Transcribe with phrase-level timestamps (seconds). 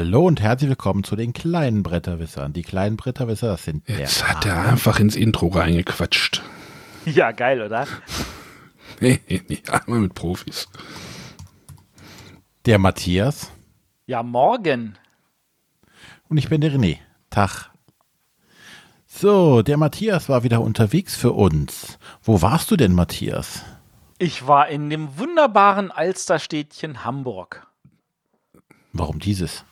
[0.00, 2.54] Hallo und herzlich willkommen zu den kleinen Bretterwissern.
[2.54, 6.42] Die kleinen Bretterwisser, das sind Jetzt hat er einfach ins Intro reingequatscht.
[7.04, 7.86] Ja, geil, oder?
[9.00, 10.68] Nee, nee, einmal mit Profis.
[12.64, 13.52] Der Matthias.
[14.06, 14.96] Ja, morgen.
[16.30, 16.96] Und ich bin der René.
[17.28, 17.70] Tag.
[19.06, 21.98] So, der Matthias war wieder unterwegs für uns.
[22.22, 23.66] Wo warst du denn, Matthias?
[24.16, 27.66] Ich war in dem wunderbaren Alsterstädtchen Hamburg.
[28.94, 29.66] Warum dieses?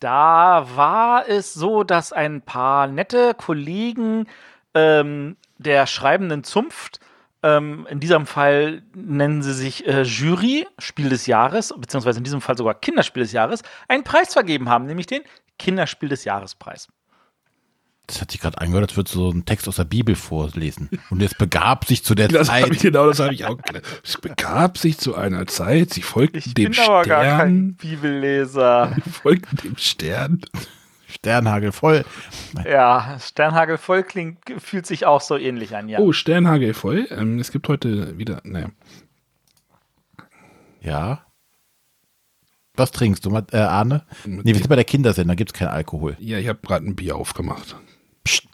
[0.00, 4.26] Da war es so, dass ein paar nette Kollegen
[4.74, 7.00] ähm, der schreibenden Zunft,
[7.42, 12.40] ähm, in diesem Fall nennen sie sich äh, Jury, Spiel des Jahres, beziehungsweise in diesem
[12.40, 15.22] Fall sogar Kinderspiel des Jahres, einen Preis vergeben haben, nämlich den
[15.58, 16.88] Kinderspiel des Jahrespreis.
[18.10, 20.90] Das hat sich gerade angehört, als würdest du so einen Text aus der Bibel vorlesen.
[21.10, 22.68] Und es begab sich zu der Das Zeit.
[22.74, 23.56] ich, genau, das habe ich auch.
[24.02, 27.90] Es begab sich zu einer Zeit, sie folgten Ich dem bin aber gar kein Stern.
[27.90, 28.96] Bibelleser.
[29.22, 30.40] Folgten dem Stern.
[31.08, 32.04] Sternhagel voll.
[32.64, 36.00] ja, Sternhagel voll klingt, fühlt sich auch so ähnlich an, ja.
[36.00, 37.06] Oh, Sternhagel voll.
[37.10, 38.70] Ähm, es gibt heute wieder, naja.
[40.80, 41.24] Ja.
[42.74, 44.04] Was trinkst du, äh, Arne?
[44.24, 46.16] Nee, wir sind bei der Kindersendung, da gibt es keinen Alkohol.
[46.18, 47.76] Ja, ich habe gerade ein Bier aufgemacht.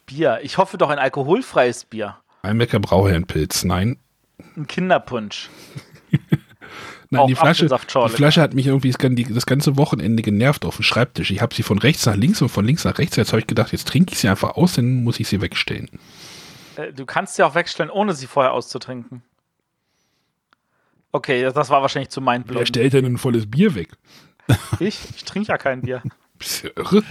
[0.06, 0.40] Bier.
[0.42, 2.16] Ich hoffe doch ein alkoholfreies Bier.
[2.42, 3.64] Ein Mecker Brauherrenpilz.
[3.64, 3.98] Nein.
[4.56, 5.50] Ein Kinderpunsch.
[7.10, 8.08] Nein, Auch die Flasche, die.
[8.08, 11.30] Flasche hat mich irgendwie das ganze Wochenende genervt auf dem Schreibtisch.
[11.30, 13.14] Ich habe sie von rechts nach links und von links nach rechts.
[13.16, 15.88] Jetzt habe ich gedacht, jetzt trinke ich sie einfach aus, dann muss ich sie wegstellen.
[16.76, 19.22] Äh, Du kannst sie auch wegstellen, ohne sie vorher auszutrinken.
[21.12, 22.66] Okay, das- war wahrscheinlich zu Wer mindblowing.
[22.66, 23.90] stellt denn ein volles Bier weg?
[24.80, 24.98] Ich?
[25.16, 26.02] Ich trinke ja kein Bier.
[26.38, 27.02] Bist du irre?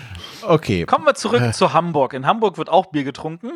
[0.42, 0.86] Okay.
[0.86, 2.14] Kommen wir zurück zu Hamburg.
[2.14, 3.52] In Hamburg wird auch Bier getrunken.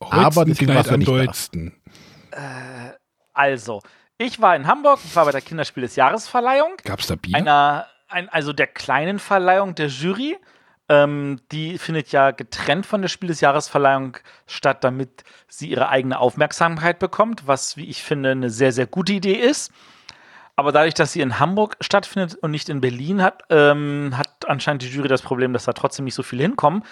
[0.00, 1.72] Aber Holsten deswegen du am dollsten.
[3.32, 3.80] Also,
[4.18, 6.76] ich war in Hamburg, ich war bei der Kinderspiel des Jahresverleihung.
[6.84, 7.36] Gab's da Bier?
[7.36, 10.36] einer, ein, also der kleinen Verleihung der Jury.
[10.88, 16.18] Ähm, die findet ja getrennt von der Spiel des Jahresverleihung statt, damit sie ihre eigene
[16.18, 19.72] Aufmerksamkeit bekommt, was, wie ich finde, eine sehr, sehr gute Idee ist.
[20.56, 24.82] Aber dadurch, dass sie in Hamburg stattfindet und nicht in Berlin, hat, ähm, hat anscheinend
[24.82, 26.84] die Jury das Problem, dass da trotzdem nicht so viele hinkommen.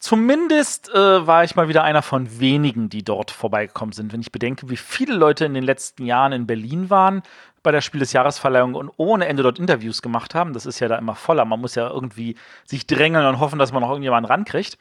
[0.00, 4.12] Zumindest äh, war ich mal wieder einer von wenigen, die dort vorbeigekommen sind.
[4.12, 7.22] Wenn ich bedenke, wie viele Leute in den letzten Jahren in Berlin waren
[7.62, 10.88] bei der Spiel des Jahresverleihung und ohne Ende dort Interviews gemacht haben, das ist ja
[10.88, 11.44] da immer voller.
[11.44, 12.36] Man muss ja irgendwie
[12.66, 14.76] sich drängeln und hoffen, dass man noch irgendjemanden rankriegt.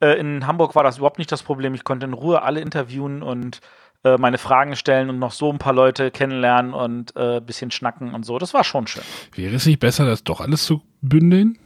[0.00, 1.74] Äh, in Hamburg war das überhaupt nicht das Problem.
[1.74, 3.60] Ich konnte in Ruhe alle interviewen und
[4.04, 7.70] äh, meine Fragen stellen und noch so ein paar Leute kennenlernen und äh, ein bisschen
[7.70, 8.38] schnacken und so.
[8.38, 9.02] Das war schon schön.
[9.34, 11.58] Wäre es nicht besser, das doch alles zu bündeln?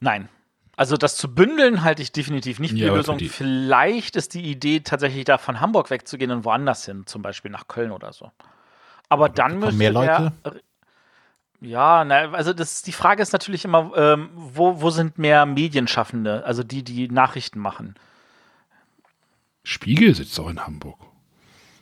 [0.00, 0.28] Nein.
[0.76, 3.18] Also das zu bündeln halte ich definitiv nicht für Ja, die aber Lösung.
[3.18, 7.50] die- Vielleicht ist die Idee tatsächlich da von Hamburg wegzugehen und woanders hin, zum Beispiel
[7.50, 8.30] nach Köln oder so.
[9.10, 10.32] Aber dann kommen müsste mehr Leute?
[10.42, 10.54] er-
[11.60, 16.42] ja, na, also das, die Frage ist natürlich immer, ähm, wo, wo sind mehr Medienschaffende,
[16.46, 17.94] also die, die Nachrichten machen.
[19.62, 20.98] Spiegel sitzt auch in Hamburg.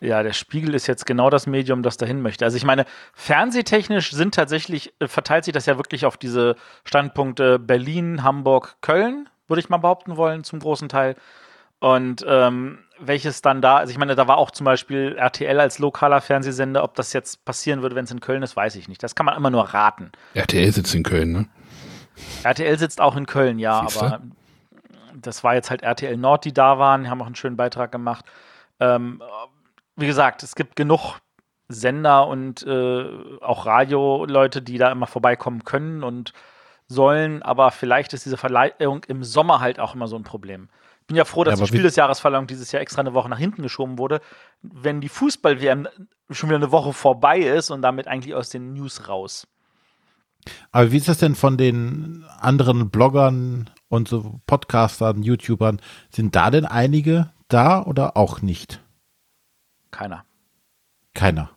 [0.01, 2.45] Ja, der Spiegel ist jetzt genau das Medium, das dahin möchte.
[2.45, 7.59] Also ich meine, fernsehtechnisch sind tatsächlich, äh, verteilt sich das ja wirklich auf diese Standpunkte
[7.59, 11.17] Berlin, Hamburg, Köln, würde ich mal behaupten wollen, zum großen Teil.
[11.81, 15.79] Und ähm, welches dann da, also ich meine, da war auch zum Beispiel RTL als
[15.79, 19.03] lokaler Fernsehsender, ob das jetzt passieren würde, wenn es in Köln ist, weiß ich nicht.
[19.03, 20.11] Das kann man immer nur raten.
[20.35, 21.49] RTL sitzt in Köln, ne?
[22.43, 24.07] RTL sitzt auch in Köln, ja, Siehste?
[24.07, 24.21] aber
[25.15, 27.93] das war jetzt halt RTL Nord, die da waren, die haben auch einen schönen Beitrag
[27.93, 28.25] gemacht.
[28.81, 29.23] Ähm,
[29.99, 31.19] wie gesagt, es gibt genug
[31.69, 33.05] Sender und äh,
[33.43, 36.33] auch Radioleute, die da immer vorbeikommen können und
[36.87, 40.69] sollen, aber vielleicht ist diese Verleihung im Sommer halt auch immer so ein Problem.
[41.03, 43.29] Ich bin ja froh, dass Ja, die Spiel des Jahresverleihung dieses Jahr extra eine Woche
[43.29, 44.21] nach hinten geschoben wurde,
[44.63, 45.89] wenn die Fußball-WM
[46.31, 49.47] schon wieder eine Woche vorbei ist und damit eigentlich aus den News raus.
[50.71, 55.81] Aber wie ist das denn von den anderen Bloggern und so Podcastern, YouTubern?
[56.11, 58.81] Sind da denn einige da oder auch nicht?
[59.91, 60.25] Keiner.
[61.15, 61.51] Keiner.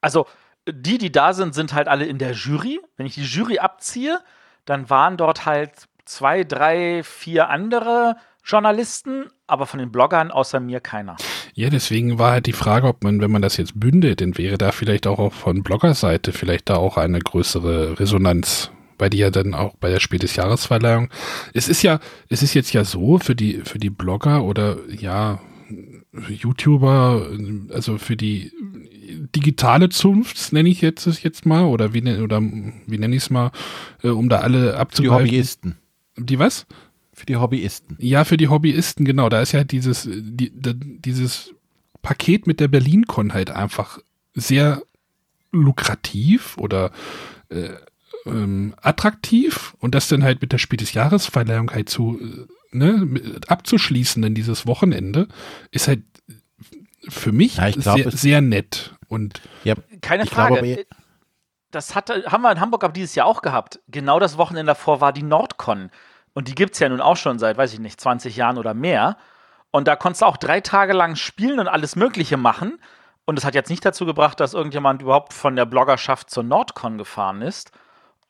[0.00, 0.26] Also
[0.68, 2.80] die, die da sind, sind halt alle in der Jury.
[2.96, 4.20] Wenn ich die Jury abziehe,
[4.64, 5.72] dann waren dort halt
[6.04, 11.16] zwei, drei, vier andere Journalisten, aber von den Bloggern außer mir keiner.
[11.54, 14.58] Ja, deswegen war halt die Frage, ob man, wenn man das jetzt bündelt, dann wäre
[14.58, 18.70] da vielleicht auch von Bloggerseite vielleicht da auch eine größere Resonanz.
[18.98, 21.08] Bei dir dann auch bei der Spiel des Jahresverleihung.
[21.54, 25.38] Es ist ja, es ist jetzt ja so für die, für die Blogger oder ja,
[26.12, 27.30] YouTuber,
[27.70, 28.52] also für die
[29.34, 33.22] digitale Zunft, nenne ich jetzt es jetzt mal, oder wie, nen- oder wie nenne ich
[33.22, 33.52] es mal,
[34.02, 35.26] äh, um da alle Für die abzugreifen.
[35.26, 35.76] Hobbyisten.
[36.16, 36.66] Die was?
[37.12, 37.96] Für die Hobbyisten.
[38.00, 39.28] Ja, für die Hobbyisten, genau.
[39.28, 41.54] Da ist ja dieses, die, dieses
[42.02, 43.98] Paket mit der BerlinCon halt einfach
[44.34, 44.82] sehr
[45.52, 46.92] lukrativ oder
[47.50, 47.70] äh,
[48.26, 53.40] ähm, attraktiv und das dann halt mit der Spiel des Jahresverleihung halt zu äh, ne,
[53.48, 55.28] abzuschließen dann dieses Wochenende
[55.70, 56.02] ist halt
[57.08, 60.58] für mich Ja, ich glaub, sehr, sehr nett und Ja, Keine glaube Frage.
[60.58, 60.84] aber-
[61.70, 63.80] das hatte, haben wir in Hamburg aber dieses Jahr auch gehabt.
[63.88, 65.90] Genau das Wochenende davor war die Nordcon.
[66.32, 68.74] Und die gibt es ja nun auch schon seit, weiß ich nicht, 20 Jahren oder
[68.74, 69.16] mehr.
[69.70, 72.80] Und da konntest du auch drei Tage lang spielen und alles Mögliche machen.
[73.24, 76.98] Und es hat jetzt nicht dazu gebracht, dass irgendjemand überhaupt von der Bloggerschaft zur Nordcon
[76.98, 77.70] gefahren ist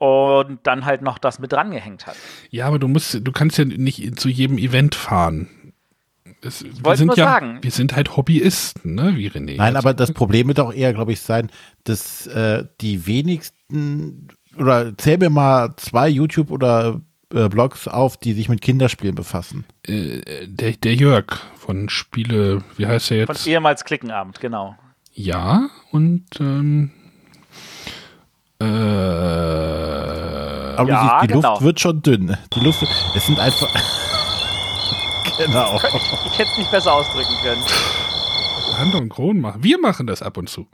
[0.01, 2.17] und dann halt noch das mit drangehängt hat.
[2.51, 5.49] ja, aber du musst, du kannst ja nicht zu jedem Event fahren.
[6.41, 7.59] Das, wir wollte sind nur ja, sagen.
[7.61, 9.57] wir sind halt Hobbyisten, ne, wie René.
[9.59, 11.51] Nein, Also, aber das Problem wird auch eher, glaube ich, sein,
[11.85, 17.03] dass äh, die wenigsten oder zähl mir mal zwei YouTube oder
[17.35, 19.65] äh, Blogs auf, die sich mit Kinderspielen befassen.
[19.87, 21.27] äh, der, der Jörg
[21.57, 23.47] von Spiele, wie heißt er Von jetzt?
[23.47, 24.77] ehemals Klickenabend, genau.
[25.13, 26.91] Ja, und ähm,
[28.61, 28.65] äh,
[30.77, 31.51] Aber Ja, siehst, die genau.
[31.51, 32.37] Luft wird schon dünn.
[32.55, 32.83] Die Luft,
[33.15, 33.69] es sind einfach.
[35.39, 35.77] genau.
[36.27, 37.63] Ich hätte es nicht besser ausdrücken können.
[38.79, 39.63] Hand und Kron machen.
[39.63, 40.67] Wir machen das ab und zu.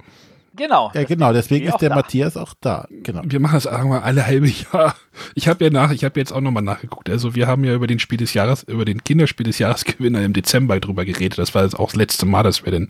[0.57, 0.91] Genau.
[0.95, 1.95] Ja, genau, deswegen ist der da.
[1.97, 2.87] Matthias auch da.
[3.03, 3.23] Genau.
[3.25, 4.95] Wir machen das wir, alle halbe Jahr.
[5.35, 7.09] Ich habe ja nach, ich habe jetzt auch nochmal nachgeguckt.
[7.11, 10.33] Also wir haben ja über den Spiel des Jahres, über den Kinderspiel des Jahresgewinner im
[10.33, 11.39] Dezember drüber geredet.
[11.39, 12.89] Das war jetzt auch das letzte Mal, dass wir denn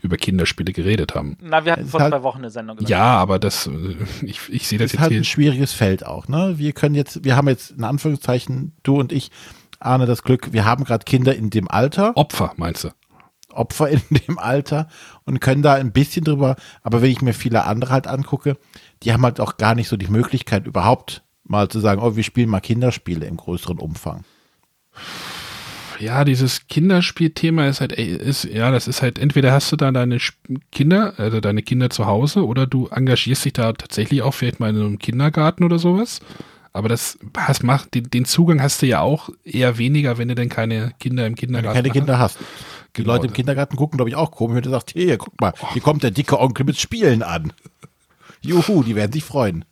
[0.00, 1.36] über Kinderspiele geredet haben.
[1.40, 2.90] Na, wir hatten Es vor ist halt- zwei Wochen eine Sendung gemacht.
[2.90, 3.70] Ja, aber das, äh,
[4.24, 5.20] ich, ich sehe das Das ist jetzt halt hier.
[5.20, 6.54] ein schwieriges Feld auch, ne?
[6.56, 9.30] Wir können jetzt, wir haben jetzt in Anführungszeichen, du und ich,
[9.80, 12.88] Arne, das Glück, wir haben gerade Kinder in dem Alter, Opfer, meinst du?
[13.52, 14.88] Opfer in dem Alter
[15.24, 18.56] und können da ein bisschen drüber, aber wenn ich mir viele andere halt angucke,
[19.02, 22.22] die haben halt auch gar nicht so die Möglichkeit überhaupt mal zu sagen, oh, wir
[22.22, 24.24] spielen mal Kinderspiele im größeren Umfang.
[25.98, 30.18] Ja, dieses Kinderspielthema ist halt, ist, ja, das ist halt, entweder hast du da deine
[30.70, 34.70] Kinder, also deine Kinder zu Hause, oder du engagierst dich da tatsächlich auch vielleicht mal
[34.70, 36.20] in einem Kindergarten oder sowas.
[36.72, 40.34] Aber das hast, macht, den, den Zugang hast du ja auch eher weniger, wenn du
[40.34, 42.38] denn keine Kinder im Kindergarten keine Kinder hast.
[42.96, 45.40] Die Genau, Leute im Kindergarten gucken, glaube ich, auch komisch, wenn du sagst, hier, guck
[45.40, 47.52] mal, hier kommt der dicke Onkel mit Spielen an.
[48.40, 49.64] Juhu, die werden sich freuen.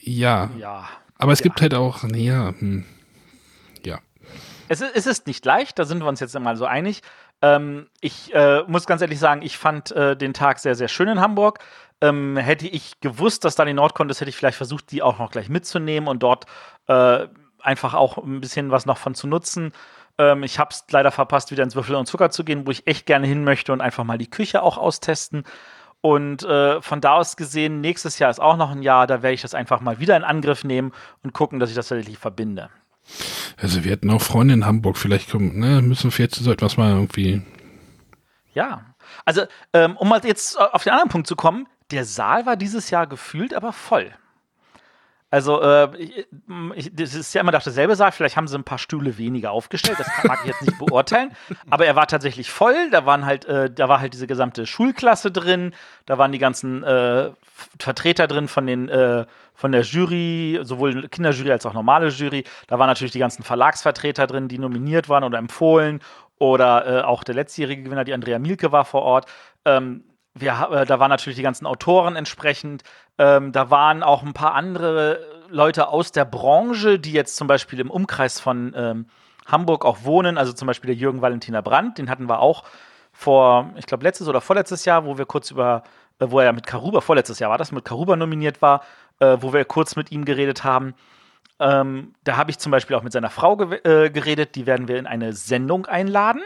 [0.00, 0.88] Ja, Ja.
[1.18, 2.84] aber es gibt halt auch, nee, ja, hm,
[3.84, 3.98] ja.
[4.68, 7.02] Es ist, es ist nicht leicht, da sind wir uns jetzt mal so einig.
[7.42, 11.08] Ähm, ich äh, muss ganz ehrlich sagen, ich fand äh, den Tag sehr, sehr schön
[11.08, 11.58] in Hamburg.
[12.00, 15.18] Ähm, hätte ich gewusst, dass da die Nordcon ist, hätte ich vielleicht versucht, die auch
[15.18, 16.46] noch gleich mitzunehmen und dort
[16.86, 17.26] äh,
[17.60, 19.72] einfach auch ein bisschen was noch von zu nutzen.
[20.18, 22.86] Ähm, ich habe es leider verpasst, wieder ins Würfel und Zucker zu gehen, wo ich
[22.86, 25.44] echt gerne hin möchte und einfach mal die Küche auch austesten.
[26.02, 29.34] Und äh, von da aus gesehen, nächstes Jahr ist auch noch ein Jahr, da werde
[29.34, 30.92] ich das einfach mal wieder in Angriff nehmen
[31.22, 32.70] und gucken, dass ich das tatsächlich verbinde.
[33.60, 36.76] Also wir hatten auch Freunde in Hamburg, vielleicht kommen, ne, müssen wir jetzt so etwas
[36.76, 37.42] mal irgendwie,
[38.54, 38.94] Ja,
[39.24, 39.42] also
[39.72, 43.06] ähm, um mal jetzt auf den anderen Punkt zu kommen, der Saal war dieses Jahr
[43.06, 44.12] gefühlt aber voll.
[45.32, 46.26] Also, äh, ich,
[46.74, 49.52] ich, das ist ja immer noch derselbe Saal, vielleicht haben sie ein paar Stühle weniger
[49.52, 51.30] aufgestellt, das kann, mag ich jetzt nicht beurteilen,
[51.70, 55.30] aber er war tatsächlich voll, da waren halt, äh, da war halt diese gesamte Schulklasse
[55.30, 55.72] drin,
[56.04, 57.30] da waren die ganzen äh,
[57.78, 62.80] Vertreter drin von den, äh, von der Jury, sowohl Kinderjury als auch normale Jury, da
[62.80, 66.00] waren natürlich die ganzen Verlagsvertreter drin, die nominiert waren oder empfohlen.
[66.38, 69.26] Oder äh, auch der letztjährige Gewinner, die Andrea Mielke war vor Ort.
[69.66, 72.82] Ähm, wir, äh, da waren natürlich die ganzen Autoren entsprechend.
[73.18, 77.80] Ähm, da waren auch ein paar andere Leute aus der Branche, die jetzt zum Beispiel
[77.80, 79.06] im Umkreis von ähm,
[79.46, 80.38] Hamburg auch wohnen.
[80.38, 82.64] Also zum Beispiel der Jürgen Valentina Brandt, den hatten wir auch
[83.12, 85.82] vor, ich glaube, letztes oder vorletztes Jahr, wo wir kurz über,
[86.20, 88.82] äh, wo er ja mit Karuba, vorletztes Jahr war das, mit Karuba nominiert war,
[89.18, 90.94] äh, wo wir kurz mit ihm geredet haben.
[91.58, 94.54] Ähm, da habe ich zum Beispiel auch mit seiner Frau ge äh, geredet.
[94.54, 96.40] Die werden wir in eine Sendung einladen,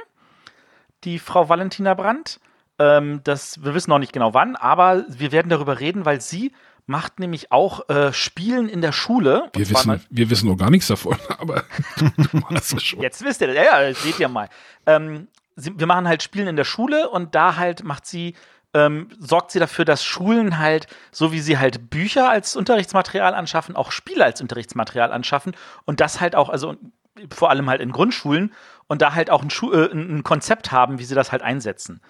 [1.05, 2.41] die Frau Valentina Brandt.
[2.79, 6.53] Ähm, das, wir wissen noch nicht genau wann, aber wir werden darüber reden, weil sie
[6.87, 9.49] macht nämlich auch äh, Spielen in der Schule.
[9.55, 11.65] Wir wissen, wir wissen noch gar nichts davon, aber
[11.97, 13.01] du machst es schon.
[13.01, 13.57] Jetzt wisst ihr das.
[13.57, 14.49] Ja, ja, seht ihr mal.
[14.87, 18.35] Ähm, sie, wir machen halt Spielen in der Schule und da halt macht sie,
[18.75, 23.77] ähm, sorgt sie dafür, dass Schulen halt, so wie sie halt Bücher als Unterrichtsmaterial anschaffen,
[23.77, 26.77] auch Spiele als Unterrichtsmaterial anschaffen und das halt auch, also
[27.33, 28.53] vor allem halt in Grundschulen
[28.89, 32.01] und da halt auch ein, Schu äh, ein Konzept haben, wie sie das halt einsetzen.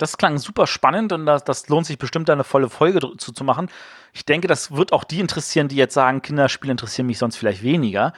[0.00, 3.32] Das klang super spannend und das, das lohnt sich bestimmt da eine volle Folge zu,
[3.32, 3.68] zu machen.
[4.14, 7.62] Ich denke, das wird auch die interessieren, die jetzt sagen, Kinderspiele interessieren mich sonst vielleicht
[7.62, 8.14] weniger.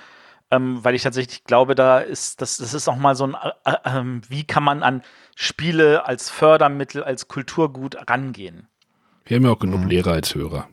[0.53, 3.71] Ähm, weil ich tatsächlich glaube, da ist, das, das ist auch mal so ein, äh,
[3.73, 5.03] äh, ähm, wie kann man an
[5.35, 8.69] Spiele als Fördermittel, als Kulturgut rangehen.
[9.25, 10.69] Wir haben ja auch genug Lehrer als Hörer.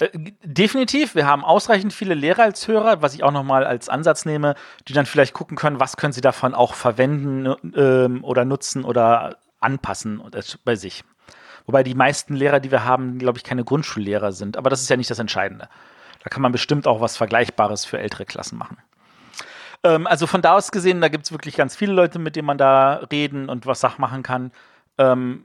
[0.00, 0.08] Äh,
[0.42, 4.56] Definitiv, wir haben ausreichend viele Lehrer als Hörer, was ich auch nochmal als Ansatz nehme,
[4.88, 9.38] die dann vielleicht gucken können, was können sie davon auch verwenden ähm, oder nutzen oder
[9.64, 11.04] anpassen und es bei sich.
[11.66, 14.56] Wobei die meisten Lehrer, die wir haben, glaube ich, keine Grundschullehrer sind.
[14.56, 15.68] Aber das ist ja nicht das Entscheidende.
[16.22, 18.78] Da kann man bestimmt auch was Vergleichbares für ältere Klassen machen.
[19.82, 22.46] Ähm, also von da aus gesehen, da gibt es wirklich ganz viele Leute, mit denen
[22.46, 24.52] man da reden und was Sach machen kann.
[24.98, 25.44] Ähm,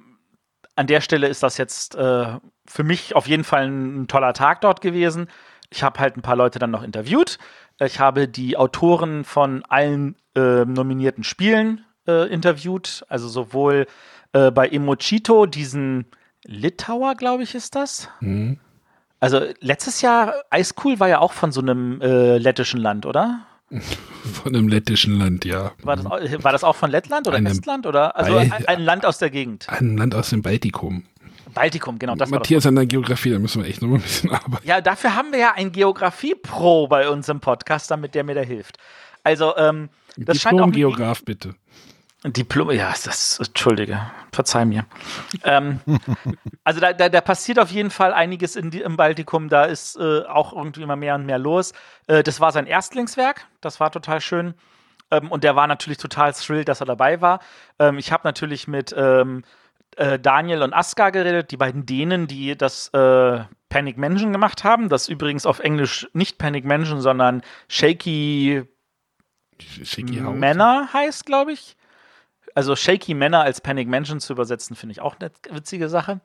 [0.75, 4.33] an der Stelle ist das jetzt äh, für mich auf jeden Fall ein, ein toller
[4.33, 5.27] Tag dort gewesen.
[5.69, 7.37] Ich habe halt ein paar Leute dann noch interviewt.
[7.79, 13.87] Ich habe die Autoren von allen äh, nominierten Spielen äh, interviewt, also sowohl
[14.33, 16.05] äh, bei Emochito, diesen
[16.45, 18.09] Litauer, glaube ich, ist das.
[18.19, 18.59] Mhm.
[19.19, 23.45] Also letztes Jahr Ice Cool war ja auch von so einem äh, lettischen Land, oder?
[24.33, 25.73] Von einem lettischen Land, ja.
[25.83, 26.05] War das,
[26.43, 27.85] war das auch von Lettland oder einem, Estland?
[27.85, 28.15] Oder?
[28.15, 29.69] Also ein, ein, Land aus der Gegend.
[29.69, 31.03] Ein Land aus dem Baltikum.
[31.53, 32.15] Baltikum, genau.
[32.15, 34.67] Das Matthias an der Geografie, da müssen wir echt noch ein bisschen arbeiten.
[34.67, 38.41] Ja, dafür haben wir ja ein Geografie-Pro bei uns im Podcast, damit der mir da
[38.41, 38.77] hilft.
[39.23, 41.55] Also, ähm, das Diplom-Geograf, bitte.
[42.25, 44.01] Diplom, ja, das, Entschuldige,
[44.33, 44.85] verzeih mir.
[45.45, 45.79] ähm,
[46.65, 50.23] also da, da, da, passiert auf jeden Fall einiges in im Baltikum, da ist äh,
[50.25, 51.71] auch irgendwie immer mehr und mehr los.
[52.07, 54.53] Äh, das war sein Erstlingswerk, das war total schön.
[55.11, 57.39] Ähm, und der war natürlich total thrilled, dass er dabei war.
[57.79, 59.43] Ähm, ich habe natürlich mit ähm,
[59.95, 64.89] äh, Daniel und Aska geredet, die beiden Dänen, die das äh, Panic Mansion gemacht haben.
[64.89, 68.63] Das übrigens auf Englisch nicht Panic Mansion, sondern Shaky,
[69.57, 71.77] Shaky Männer heißt, glaube ich.
[72.59, 76.19] Also Shaky Männer als Panic Mansion zu übersetzen, finde ich auch eine witzige Sache.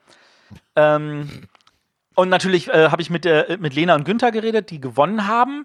[0.75, 1.47] Ähm,
[2.17, 5.64] und natürlich äh, habe ich mit, der, mit Lena und Günther geredet, die gewonnen haben.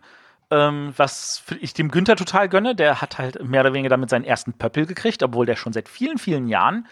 [0.52, 2.76] Ähm, was ich dem Günther total gönne.
[2.76, 5.90] Der hat halt mehr oder weniger damit seinen ersten Pöppel gekriegt, obwohl der schon seit
[5.90, 6.86] vielen, vielen Jahren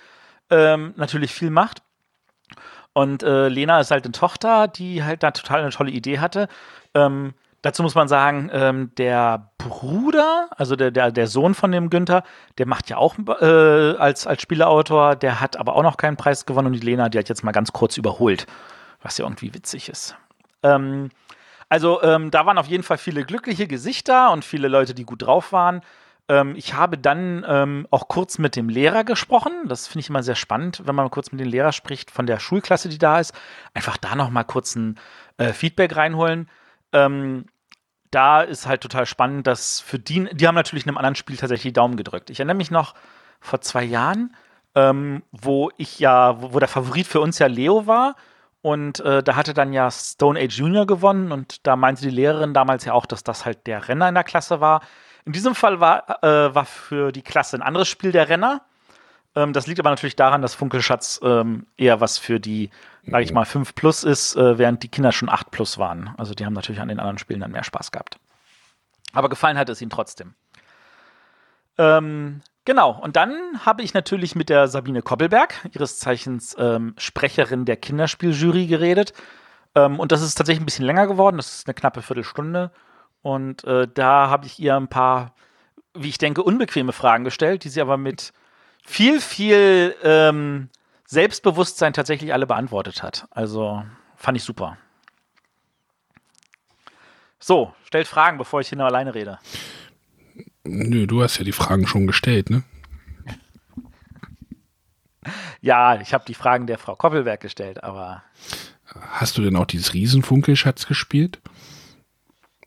[0.50, 1.84] ähm, natürlich viel macht.
[2.94, 6.48] Und äh, Lena ist halt eine Tochter, die halt da total eine tolle Idee hatte.
[6.96, 11.90] Ähm, Dazu muss man sagen, ähm, der Bruder, also der, der, der Sohn von dem
[11.90, 12.24] Günther,
[12.58, 16.46] der macht ja auch äh, als, als Spieleautor, der hat aber auch noch keinen Preis
[16.46, 18.46] gewonnen und die Lena, die hat jetzt mal ganz kurz überholt,
[19.02, 20.16] was ja irgendwie witzig ist.
[20.64, 21.10] Ähm,
[21.70, 25.24] also ähm, da waren auf jeden Fall viele glückliche Gesichter und viele Leute, die gut
[25.24, 25.82] drauf waren.
[26.30, 29.52] Ähm, ich habe dann ähm, auch kurz mit dem Lehrer gesprochen.
[29.66, 32.40] Das finde ich immer sehr spannend, wenn man kurz mit dem Lehrer spricht von der
[32.40, 33.34] Schulklasse, die da ist.
[33.74, 35.00] Einfach da noch mal kurz ein
[35.38, 36.50] äh, Feedback reinholen.
[36.94, 37.46] Ähm,
[38.12, 41.38] da ist halt total spannend, dass für die, die haben natürlich in einem anderen Spiel
[41.38, 42.30] tatsächlich die Daumen gedrückt.
[42.30, 42.94] Ich erinnere mich noch
[43.40, 44.36] vor zwei Jahren,
[44.76, 48.16] ähm, wo ich ja, wo, wo, der Favorit für uns ja Leo war.
[48.62, 52.54] Und äh, da hatte dann ja Stone Age Junior gewonnen und da meinte die Lehrerin
[52.54, 54.82] damals ja auch, dass das halt der Renner in der Klasse war.
[55.26, 58.62] In diesem Fall war, äh, war für die Klasse ein anderes Spiel der Renner.
[59.38, 62.72] Ähm, das liegt aber natürlich daran, dass Funkelschatz ähm, eher was für die,
[63.06, 66.16] sage ich mal, 5 plus ist, äh, während die Kinder schon 8 plus waren.
[66.18, 68.18] Also die haben natürlich an den anderen Spielen dann mehr Spaß gehabt.
[69.14, 70.34] Aber gefallen hat es ihnen trotzdem.
[71.78, 77.66] Ähm, genau, und dann habe ich natürlich mit der Sabine Koppelberg, ihres Zeichens ähm, Sprecherin
[77.66, 79.14] der Kinderspieljury, geredet.
[79.76, 82.72] Ähm, und das ist tatsächlich ein bisschen länger geworden, das ist eine knappe Viertelstunde.
[83.22, 85.36] Und äh, da habe ich ihr ein paar,
[85.94, 88.34] wie ich denke, unbequeme Fragen gestellt, die sie aber mit
[88.88, 90.70] viel, viel ähm,
[91.06, 93.28] Selbstbewusstsein tatsächlich alle beantwortet hat.
[93.32, 93.84] Also
[94.16, 94.78] fand ich super.
[97.40, 99.40] So, stellt Fragen, bevor ich hier nur alleine rede.
[100.64, 102.64] Nö, du hast ja die Fragen schon gestellt, ne?
[105.62, 108.24] Ja, ich habe die Fragen der Frau Koppelberg gestellt, aber.
[108.86, 111.42] Hast du denn auch dieses Riesenfunkelschatz gespielt?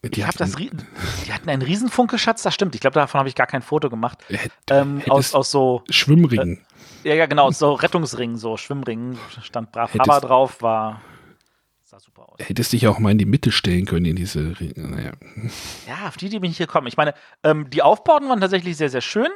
[0.03, 2.75] Die, hatten, das, die hatten einen Riesenfunkelschatz, das stimmt.
[2.75, 4.25] Ich glaube, davon habe ich gar kein Foto gemacht.
[4.71, 6.65] Ähm, aus, aus so Schwimmringen.
[7.05, 9.19] Äh, ja, ja, genau, aus so Rettungsringen, so Schwimmringen.
[9.43, 11.03] Stand brav Hättest, drauf, war
[11.91, 12.39] sah super aus.
[12.39, 15.13] Hättest dich auch mal in die Mitte stellen können in diese naja.
[15.87, 16.87] Ja, auf die, die bin ich gekommen.
[16.87, 19.29] Ich meine, ähm, die Aufbauten waren tatsächlich sehr, sehr schön.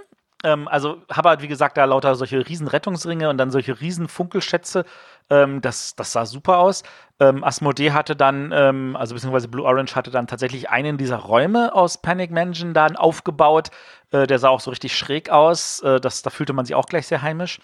[0.44, 4.08] Ähm, also habe halt, wie gesagt, da lauter solche riesen Rettungsringe und dann solche riesen
[4.08, 4.84] Funkelschätze.
[5.30, 6.82] Ähm, das, das sah super aus.
[7.18, 11.74] Ähm, Asmodee hatte dann, ähm, also beziehungsweise Blue Orange hatte dann tatsächlich einen dieser Räume
[11.74, 13.70] aus Panic Mansion dann aufgebaut.
[14.10, 15.80] Äh, der sah auch so richtig schräg aus.
[15.80, 17.60] Äh, das, da fühlte man sich auch gleich sehr heimisch.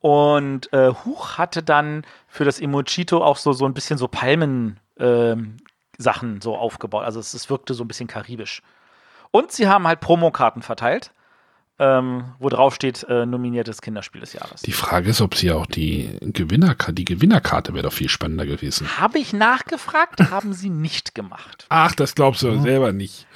[0.00, 4.80] Und äh, Huch hatte dann für das Emochito auch so, so ein bisschen so Palmen
[4.98, 5.58] ähm,
[5.98, 7.04] Sachen so aufgebaut.
[7.04, 8.62] Also es, es wirkte so ein bisschen karibisch.
[9.30, 11.12] Und sie haben halt Promokarten verteilt
[11.82, 14.62] ähm, wo drauf steht, äh, nominiertes Kinderspiel des Jahres.
[14.62, 19.00] Die Frage ist, ob sie auch die Gewinnerkarte, die Gewinnerkarte wäre doch viel spannender gewesen.
[19.00, 21.66] Habe ich nachgefragt, haben sie nicht gemacht.
[21.70, 22.62] Ach, das glaubst du oh.
[22.62, 23.26] selber nicht.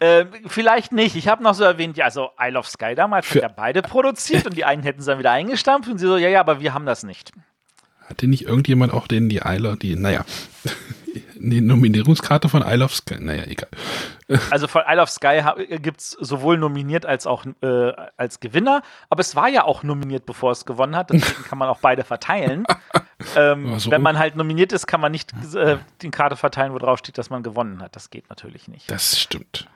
[0.00, 1.14] Äh, vielleicht nicht.
[1.14, 3.80] Ich habe noch so erwähnt, ja, also Isle of Sky damals Für hat ja beide
[3.80, 6.58] produziert und die einen hätten es dann wieder eingestampft und sie so, ja, ja, aber
[6.60, 7.30] wir haben das nicht.
[8.08, 10.24] Hatte nicht irgendjemand auch den die Isle, die, naja,
[11.50, 13.68] Die Nominierungskarte von Isle of Sky, naja, egal.
[14.50, 15.42] Also von Isle of Sky
[15.80, 20.26] gibt es sowohl nominiert als auch äh, als Gewinner, aber es war ja auch nominiert,
[20.26, 22.64] bevor es gewonnen hat, deswegen kann man auch beide verteilen.
[23.36, 23.90] ähm, so.
[23.90, 27.18] Wenn man halt nominiert ist, kann man nicht äh, die Karte verteilen, wo drauf steht,
[27.18, 27.94] dass man gewonnen hat.
[27.96, 28.90] Das geht natürlich nicht.
[28.90, 29.68] Das stimmt.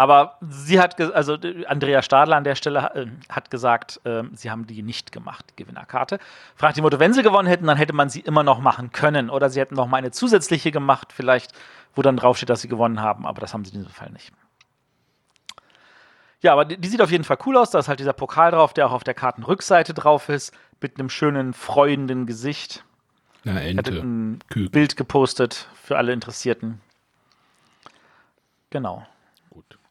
[0.00, 4.66] Aber sie hat, also Andrea Stadler an der Stelle äh, hat gesagt, äh, sie haben
[4.66, 6.18] die nicht gemacht, die Gewinnerkarte.
[6.56, 9.28] Fragt die Motto, wenn sie gewonnen hätten, dann hätte man sie immer noch machen können.
[9.28, 11.52] Oder sie hätten noch mal eine zusätzliche gemacht, vielleicht,
[11.94, 13.26] wo dann draufsteht, dass sie gewonnen haben.
[13.26, 14.32] Aber das haben sie in diesem Fall nicht.
[16.40, 17.70] Ja, aber die, die, sieht auf jeden Fall cool aus.
[17.70, 21.10] Da ist halt dieser Pokal drauf, der auch auf der Kartenrückseite drauf ist, mit einem
[21.10, 22.84] schönen, freuenden Gesicht.
[23.44, 24.00] Ja, Ente.
[24.00, 24.70] Ein Küken.
[24.70, 26.80] Bild gepostet für alle Interessierten.
[28.70, 29.06] Genau.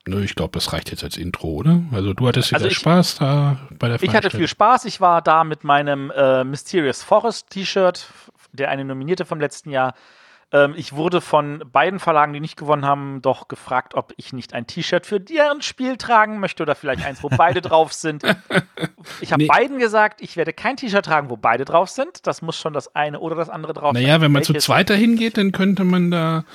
[0.10, 1.82] Nö, ich glaube, das reicht jetzt als Intro, oder?
[1.92, 4.86] Also du hattest also Spaß da bei der Ich hatte viel Spaß.
[4.86, 8.08] Ich war da mit meinem äh, Mysterious Forest T-Shirt,
[8.51, 9.94] der eine Nominierte vom letzten Jahr.
[10.51, 14.56] Ähm, ich wurde von beiden Verlagen, die nicht gewonnen haben, doch gefragt, ob ich nicht
[14.56, 18.24] ein T-Shirt für deren Spiel tragen möchte oder vielleicht eins, wo beide drauf sind.
[19.22, 19.48] Ich habe nee.
[19.48, 22.25] beiden gesagt, ich werde kein T-Shirt tragen, wo beide drauf sind.
[22.25, 24.08] Das muss schon das eine oder das andere drauf naja, sein.
[24.08, 26.46] Naja, wenn man zu zweit dahin geht, dann könnte man da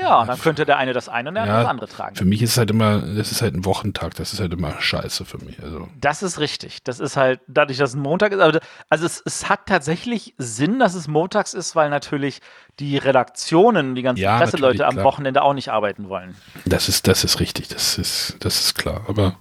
[0.00, 2.16] ja, dann könnte der eine das eine und der andere das andere tragen.
[2.16, 4.80] Für mich ist es halt immer, das ist halt ein Wochentag, das ist halt immer
[4.80, 5.62] scheiße für mich.
[5.62, 5.88] Also.
[6.00, 6.82] Das ist richtig.
[6.82, 10.34] Das ist halt, dadurch, dass es ein Montag ist, also, also es, es hat tatsächlich
[10.38, 12.40] Sinn, dass es montags ist, weil natürlich
[12.78, 16.36] die Redaktionen, die ganzen ja, Presseleute am Wochenende auch nicht arbeiten wollen.
[16.64, 19.02] Das ist, das ist richtig, das ist, das ist klar.
[19.08, 19.36] Aber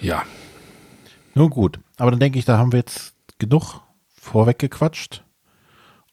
[0.00, 0.22] ja.
[1.34, 1.78] Nun gut.
[1.96, 3.80] Aber dann denke ich, da haben wir jetzt genug
[4.14, 5.22] vorweggequatscht.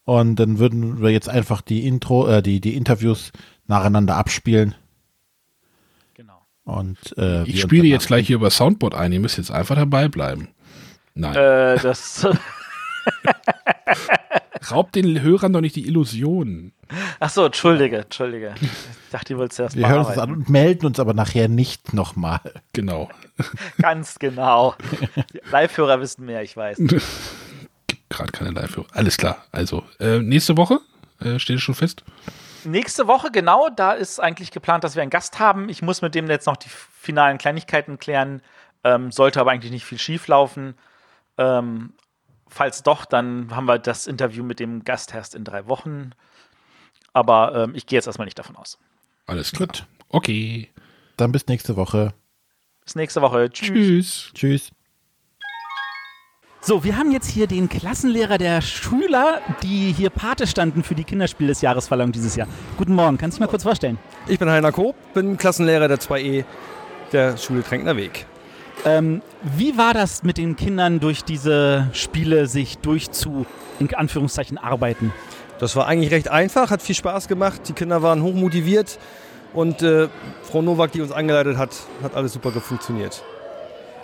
[0.06, 3.32] Und dann würden wir jetzt einfach die Intro, äh, die, die Interviews
[3.66, 4.76] nacheinander abspielen.
[6.14, 6.46] Genau.
[6.64, 9.10] Und, äh, ich spiele jetzt gleich hier über Soundboard ein.
[9.12, 10.48] Ihr müsst jetzt einfach dabei bleiben.
[11.14, 11.34] Nein.
[11.34, 12.24] Äh, das.
[14.70, 16.70] Raubt den Hörern doch nicht die Illusion.
[17.18, 18.54] Ach so, entschuldige, entschuldige.
[18.60, 18.70] Ich
[19.10, 21.94] dachte, ihr wollt es erst Wir hören uns an und melden uns aber nachher nicht
[21.94, 22.40] nochmal.
[22.72, 23.08] Genau.
[23.82, 24.76] Ganz genau.
[25.50, 26.78] Live-Hörer wissen mehr, ich weiß.
[28.08, 28.86] gerade keine live -Hörer.
[28.92, 29.44] Alles klar.
[29.52, 30.80] Also, äh, nächste Woche
[31.20, 32.04] äh, steht es schon fest?
[32.64, 33.68] Nächste Woche, genau.
[33.68, 35.68] Da ist eigentlich geplant, dass wir einen Gast haben.
[35.68, 38.42] Ich muss mit dem jetzt noch die finalen Kleinigkeiten klären.
[38.84, 40.74] Ähm, sollte aber eigentlich nicht viel schief laufen.
[41.38, 41.92] Ähm,
[42.48, 46.10] falls doch, dann haben wir das Interview mit dem Gast erst in drei Wochen.
[47.12, 48.78] Aber ähm, ich gehe jetzt erstmal nicht davon aus.
[49.26, 49.68] Alles klar.
[49.68, 49.86] Gut.
[50.08, 50.70] Okay.
[51.16, 52.14] Dann bis nächste Woche.
[52.84, 53.50] Bis nächste Woche.
[53.50, 53.68] Tschüss.
[53.68, 54.30] Tschüss.
[54.34, 54.70] Tschüss.
[56.66, 61.04] So, wir haben jetzt hier den Klassenlehrer der Schüler, die hier Pate standen für die
[61.04, 62.48] Kinderspiel des Jahresverleihung dieses Jahr.
[62.76, 63.98] Guten Morgen, kannst du dich mal kurz vorstellen?
[64.26, 66.44] Ich bin Heiner Koop, bin Klassenlehrer der 2E
[67.12, 68.26] der Schule Tränkner Weg.
[68.84, 69.22] Ähm,
[69.56, 73.46] wie war das mit den Kindern durch diese Spiele sich durchzu,
[73.78, 75.12] in Anführungszeichen, arbeiten?
[75.60, 77.60] Das war eigentlich recht einfach, hat viel Spaß gemacht.
[77.68, 78.98] Die Kinder waren hoch motiviert
[79.54, 80.08] und äh,
[80.42, 81.70] Frau Nowak, die uns angeleitet hat,
[82.02, 83.22] hat alles super funktioniert.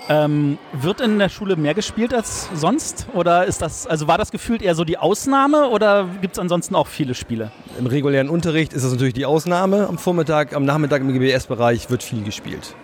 [0.09, 3.07] Ähm, wird in der Schule mehr gespielt als sonst?
[3.15, 6.75] Oder ist das, also war das gefühlt eher so die Ausnahme oder gibt es ansonsten
[6.75, 7.53] auch viele Spiele?
[7.79, 9.87] Im regulären Unterricht ist das natürlich die Ausnahme.
[9.89, 12.75] Am Vormittag, am Nachmittag im GBS-Bereich wird viel gespielt.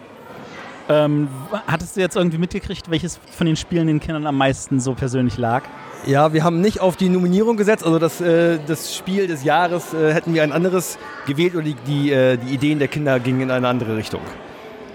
[0.89, 1.29] Ähm,
[1.67, 5.37] hattest du jetzt irgendwie mitgekriegt, welches von den Spielen den Kindern am meisten so persönlich
[5.37, 5.65] lag?
[6.07, 9.93] Ja, wir haben nicht auf die Nominierung gesetzt, also das, äh, das Spiel des Jahres
[9.93, 13.43] äh, hätten wir ein anderes gewählt oder die, die, äh, die Ideen der Kinder gingen
[13.43, 14.23] in eine andere Richtung.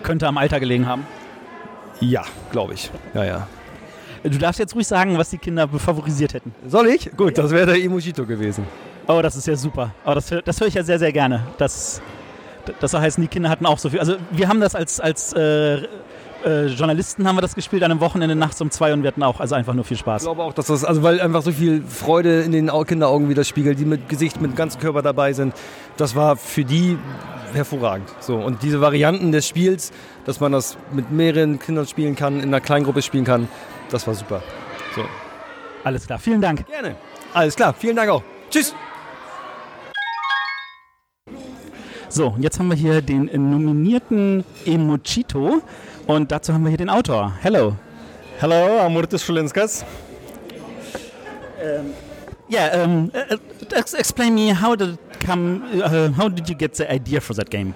[0.02, 1.06] Könnte am Alter gelegen haben.
[2.04, 2.92] Ja, glaube ich.
[3.14, 3.48] Ja, ja.
[4.24, 6.54] Du darfst jetzt ruhig sagen, was die Kinder favorisiert hätten.
[6.68, 7.12] Soll ich?
[7.16, 8.66] Gut, das wäre der Emojito gewesen.
[9.08, 9.94] Oh, das ist ja super.
[10.06, 11.46] Oh, das, das höre ich ja sehr, sehr gerne.
[11.58, 12.02] Das,
[12.80, 14.00] das soll heißen, die Kinder hatten auch so viel.
[14.00, 15.88] Also wir haben das als, als äh,
[16.44, 19.24] äh, Journalisten haben wir das gespielt an einem Wochenende nachts um zwei und wir hatten
[19.24, 20.24] auch also einfach nur viel Spaß.
[20.24, 23.80] Ich glaube auch, dass das, also weil einfach so viel Freude in den Kinderaugen widerspiegelt,
[23.80, 25.54] die mit Gesicht, mit ganzem Körper dabei sind.
[25.98, 26.98] Das war für die
[27.54, 28.10] hervorragend.
[28.20, 29.92] So, und diese Varianten des Spiels,
[30.26, 33.48] dass man das mit mehreren Kindern spielen kann, in einer kleinen Gruppe spielen kann,
[33.90, 34.42] das war super.
[34.96, 35.04] So.
[35.84, 36.66] Alles klar, vielen Dank.
[36.68, 36.96] Gerne.
[37.34, 38.24] Alles klar, vielen Dank auch.
[38.50, 38.74] Tschüss.
[42.10, 45.64] So, jetzt haben wir hier den nominierten Emochito
[46.08, 47.34] und dazu haben wir hier den Autor.
[47.42, 47.76] Hello.
[48.40, 49.86] Hello, I'm Murtis Schulinskas.
[51.62, 51.94] Um,
[52.50, 53.38] yeah, um, uh,
[53.98, 55.64] explain me how did come?
[55.82, 57.74] Uh, how did you get the idea for that game?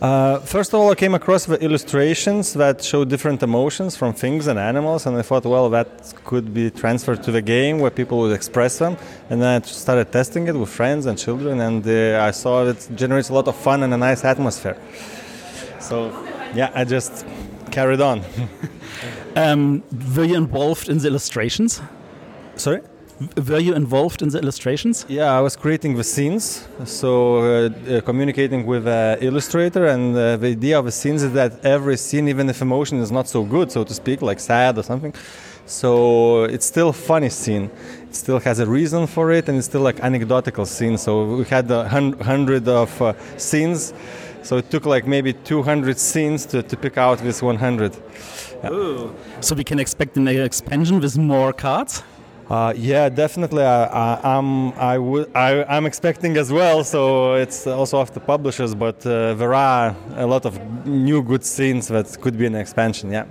[0.00, 4.48] Uh, first of all, I came across the illustrations that show different emotions from things
[4.48, 8.18] and animals, and I thought, well, that could be transferred to the game where people
[8.18, 8.96] would express them.
[9.30, 12.88] And then I started testing it with friends and children, and uh, I saw it
[12.94, 14.76] generates a lot of fun and a nice atmosphere.
[15.80, 16.12] So,
[16.54, 17.24] yeah, I just
[17.74, 18.22] carried on.
[19.36, 19.82] um,
[20.16, 21.82] were you involved in the illustrations?
[22.56, 22.80] Sorry?
[23.48, 25.06] were you involved in the illustrations?
[25.08, 30.36] Yeah, I was creating the scenes, so uh, uh, communicating with uh, illustrator, and uh,
[30.36, 33.44] the idea of the scenes is that every scene, even if emotion is not so
[33.44, 35.14] good, so to speak, like sad or something,
[35.66, 37.70] so it's still a funny scene.
[38.02, 40.98] It still has a reason for it, and it's still like anecdotal scene.
[40.98, 43.94] So we had a hun- hundred of uh, scenes,
[44.44, 47.96] so it took like maybe 200 scenes to, to pick out this 100.
[49.40, 52.02] So we can expect an expansion with more cards?
[52.48, 53.62] Uh, yeah, definitely.
[53.62, 56.84] I, I, I'm I would I, I'm expecting as well.
[56.84, 61.44] So it's also of the publishers, but uh, there are a lot of new good
[61.44, 63.10] scenes that could be an expansion.
[63.10, 63.24] Yeah.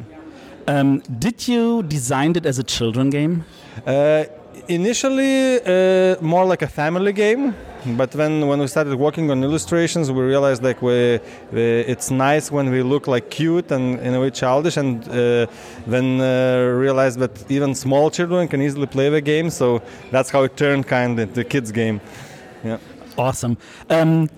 [0.67, 3.45] Um, did you design it as a children game?
[3.86, 4.23] Uh,
[4.67, 7.54] initially, uh, more like a family game,
[7.86, 11.19] but when when we started working on illustrations, we realized like we,
[11.52, 15.48] it's nice when we look like cute and in a way childish, and uh,
[15.86, 19.50] then uh, realized that even small children can easily play the game.
[19.50, 22.00] So that's how it turned kind of into kids game.
[22.63, 22.78] Yeah.
[23.17, 23.58] Awesome.
[23.89, 24.30] Um,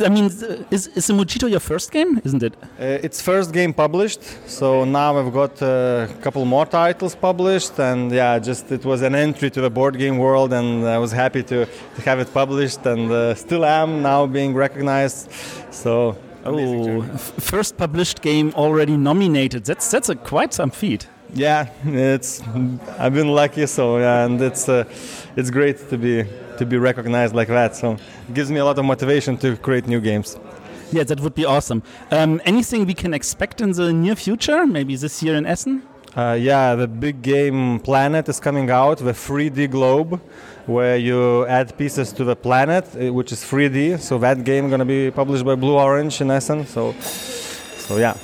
[0.00, 0.26] I mean,
[0.70, 2.54] is, is the Mojito your first game, isn't it?
[2.62, 8.10] Uh, it's first game published, so now I've got a couple more titles published, and
[8.10, 11.42] yeah, just it was an entry to the board game world, and I was happy
[11.44, 15.30] to, to have it published, and uh, still am now being recognized.
[15.70, 17.02] So oh,
[17.38, 19.64] first published game already nominated.
[19.64, 21.08] That's that's a quite some feat.
[21.34, 22.42] Yeah, it's
[22.98, 24.84] I've been lucky, so yeah, and it's uh,
[25.36, 26.24] it's great to be
[26.60, 27.74] to be recognized like that.
[27.74, 27.86] So
[28.28, 30.38] it gives me a lot of motivation to create new games.
[30.92, 31.82] Yeah, that would be awesome.
[32.10, 34.66] Um, anything we can expect in the near future?
[34.66, 35.82] Maybe this year in Essen?
[36.16, 40.20] Uh, yeah, the big game Planet is coming out, the 3D globe,
[40.66, 44.00] where you add pieces to the planet, uh, which is 3D.
[44.00, 46.66] So that game going to be published by Blue Orange in Essen.
[46.66, 46.92] So,
[47.86, 48.16] so yeah.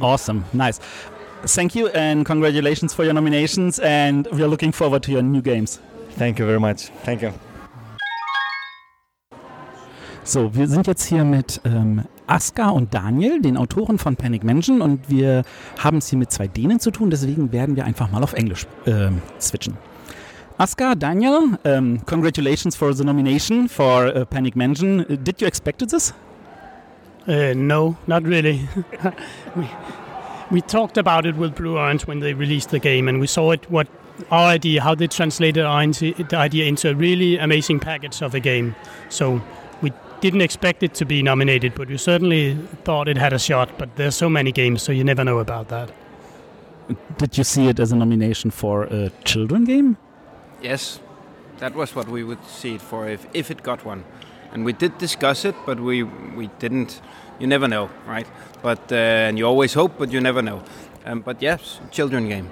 [0.00, 0.78] Awesome, nice.
[1.46, 5.42] Thank you and congratulations for your nominations, and we are looking forward to your new
[5.42, 5.80] games.
[6.18, 6.90] Thank you very much.
[7.04, 7.30] Thank you.
[10.26, 14.80] So, wir sind jetzt hier mit ähm, Aska und Daniel, den Autoren von Panic Mansion,
[14.80, 15.42] und wir
[15.78, 18.66] haben es hier mit zwei Dänen zu tun, deswegen werden wir einfach mal auf Englisch
[18.86, 19.76] äh, switchen.
[20.56, 25.04] Aska, Daniel, um, congratulations for the nomination for uh, Panic Mansion.
[25.08, 26.14] Did you expect this?
[27.26, 28.66] Uh, no, not really.
[29.56, 29.68] we,
[30.50, 33.50] we talked about it with Blue Orange when they released the game, and we saw
[33.50, 33.88] it what
[34.30, 38.34] our idea, how they translated our into, the idea into a really amazing package of
[38.34, 38.74] a game.
[39.08, 39.40] So
[39.82, 43.76] we didn't expect it to be nominated, but we certainly thought it had a shot.
[43.78, 45.90] But there's so many games, so you never know about that.
[47.18, 49.96] Did you see it as a nomination for a children game?
[50.62, 51.00] Yes,
[51.58, 54.04] that was what we would see it for if, if it got one.
[54.52, 57.00] And we did discuss it, but we we didn't.
[57.40, 58.26] You never know, right?
[58.62, 60.62] But uh, and you always hope, but you never know.
[61.04, 62.50] Um, but yes, children game.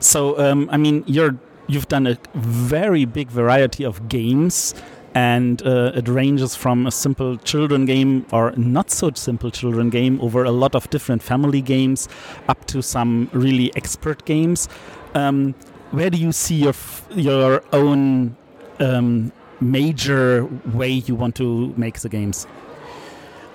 [0.00, 4.74] So, um, I mean, you're you've done a very big variety of games,
[5.14, 10.20] and uh, it ranges from a simple children game or not so simple children game
[10.20, 12.08] over a lot of different family games,
[12.48, 14.68] up to some really expert games.
[15.14, 15.54] Um,
[15.90, 16.74] where do you see your
[17.14, 18.36] your own
[18.78, 22.46] um, major way you want to make the games?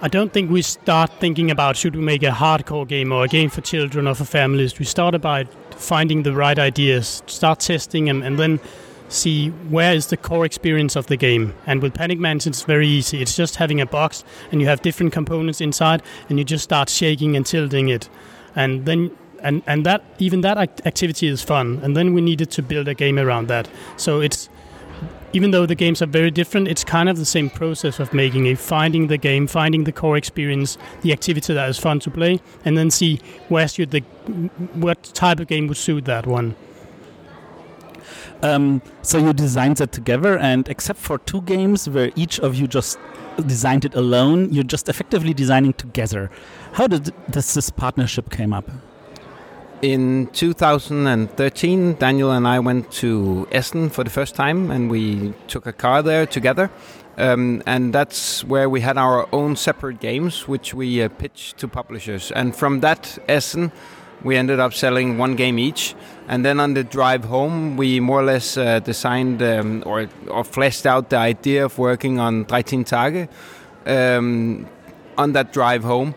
[0.03, 3.27] I don't think we start thinking about should we make a hardcore game or a
[3.29, 4.77] game for children or for families.
[4.77, 8.59] We start about finding the right ideas, start testing, and, and then
[9.07, 11.53] see where is the core experience of the game.
[11.65, 13.21] And with Panic Mansion, it's very easy.
[13.21, 16.89] It's just having a box, and you have different components inside, and you just start
[16.89, 18.09] shaking and tilting it,
[18.57, 19.11] and then.
[19.39, 22.93] And, and that even that activity is fun and then we needed to build a
[22.93, 24.47] game around that so it's
[25.33, 28.45] even though the games are very different, it's kind of the same process of making
[28.45, 32.39] it, finding the game, finding the core experience, the activity that is fun to play,
[32.63, 33.19] and then see
[33.49, 34.01] where should the
[34.73, 36.55] what type of game would suit that one.
[38.43, 42.67] Um, so you designed that together, and except for two games where each of you
[42.67, 42.99] just
[43.47, 46.29] designed it alone, you're just effectively designing together.
[46.73, 48.69] How did this, this partnership came up?
[49.83, 55.67] In 2013, Daniel and I went to Essen for the first time, and we took
[55.67, 56.71] a car there together.
[57.17, 61.67] Um, and that's where we had our own separate games, which we uh, pitched to
[61.67, 62.31] publishers.
[62.31, 63.73] And from that Essen,
[64.23, 65.95] we ended up selling one game each.
[66.29, 70.45] And then on the drive home, we more or less uh, designed um, or, or
[70.45, 73.27] fleshed out the idea of working on 13 Tage
[73.85, 74.65] um,
[75.17, 76.15] on that drive home.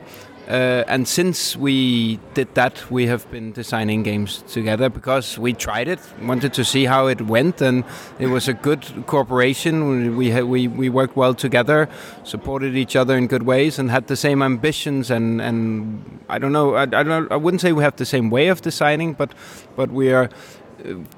[0.48, 5.88] Uh, and since we did that, we have been designing games together because we tried
[5.88, 7.84] it, wanted to see how it went, and
[8.20, 10.16] it was a good cooperation.
[10.16, 11.88] We we we worked well together,
[12.22, 15.10] supported each other in good ways, and had the same ambitions.
[15.10, 18.30] And, and I don't know, I, I don't, I wouldn't say we have the same
[18.30, 19.34] way of designing, but
[19.74, 20.28] but we are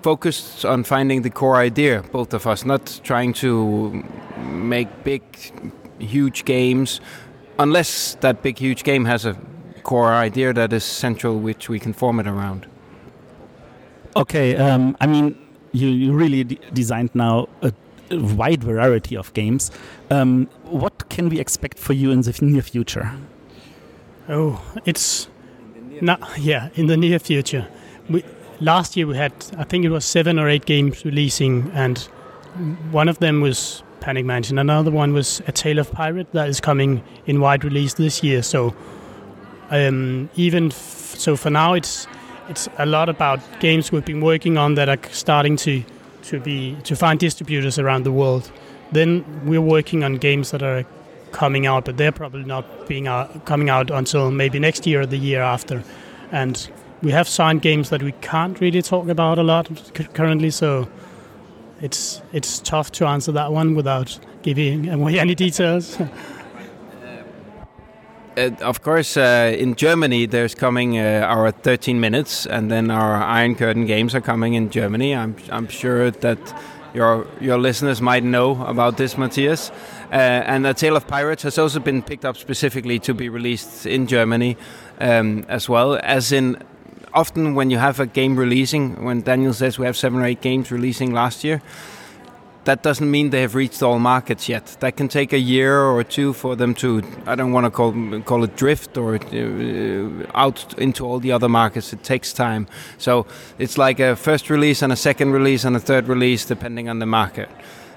[0.03, 4.03] focused on finding the core idea, both of us, not trying to
[4.39, 5.23] make big,
[5.99, 7.01] huge games,
[7.59, 9.37] unless that big, huge game has a
[9.83, 12.67] core idea that is central, which we can form it around.
[14.17, 15.37] Okay, um, I mean,
[15.73, 17.73] you, you really d- designed now a,
[18.11, 19.71] a wide variety of games.
[20.11, 23.13] Um, what can we expect for you in the near future?
[24.29, 25.29] Oh, it's
[26.01, 27.67] not yeah in the near future.
[28.09, 28.25] We
[28.61, 31.99] last year we had I think it was seven or eight games releasing, and
[32.91, 34.57] one of them was Panic Mansion.
[34.57, 38.43] Another one was A Tale of Pirate that is coming in wide release this year.
[38.43, 38.75] So
[39.69, 42.07] um, even f- so for now it's
[42.49, 45.85] it's a lot about games we've been working on that are starting to
[46.23, 48.51] to be to find distributors around the world.
[48.93, 50.87] Then we're working on games that are
[51.33, 55.07] coming out, but they're probably not being out, coming out until maybe next year or
[55.07, 55.85] the year after.
[56.33, 56.57] And
[57.03, 59.69] we have signed games that we can't really talk about a lot
[60.15, 60.89] currently, so
[61.81, 65.99] it's it's tough to answer that one without giving away any details.
[68.39, 73.17] Uh, of course, uh, in Germany, there's coming uh, our 13 minutes, and then our
[73.17, 75.13] Iron Curtain games are coming in Germany.
[75.13, 76.39] I'm, I'm sure that
[76.95, 79.71] your your listeners might know about this, Matthias.
[80.13, 83.87] Uh, and A Tale of Pirates has also been picked up specifically to be released
[83.87, 84.57] in Germany
[85.01, 85.97] um, as well.
[85.97, 86.57] As in,
[87.19, 90.41] often when you have a game releasing, when Daniel says we have seven or eight
[90.41, 91.61] games releasing last year,
[92.65, 94.77] that doesn't mean they have reached all markets yet.
[94.81, 97.93] That can take a year or two for them to, I don't want to call,
[98.23, 101.93] call it drift or uh, out into all the other markets.
[101.93, 102.67] It takes time.
[102.99, 103.27] So
[103.59, 106.99] it's like a first release and a second release and a third release depending on
[106.99, 107.49] the market.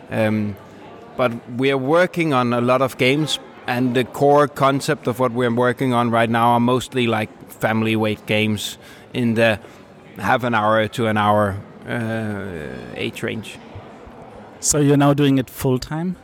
[0.09, 0.55] Um,
[1.17, 5.31] but we are working on a lot of games and the core concept of what
[5.31, 8.77] we're working on right now are mostly like family weight games
[9.13, 9.59] in the
[10.17, 13.57] half an hour to an hour uh, age range.
[14.59, 16.17] So you're now doing it full time?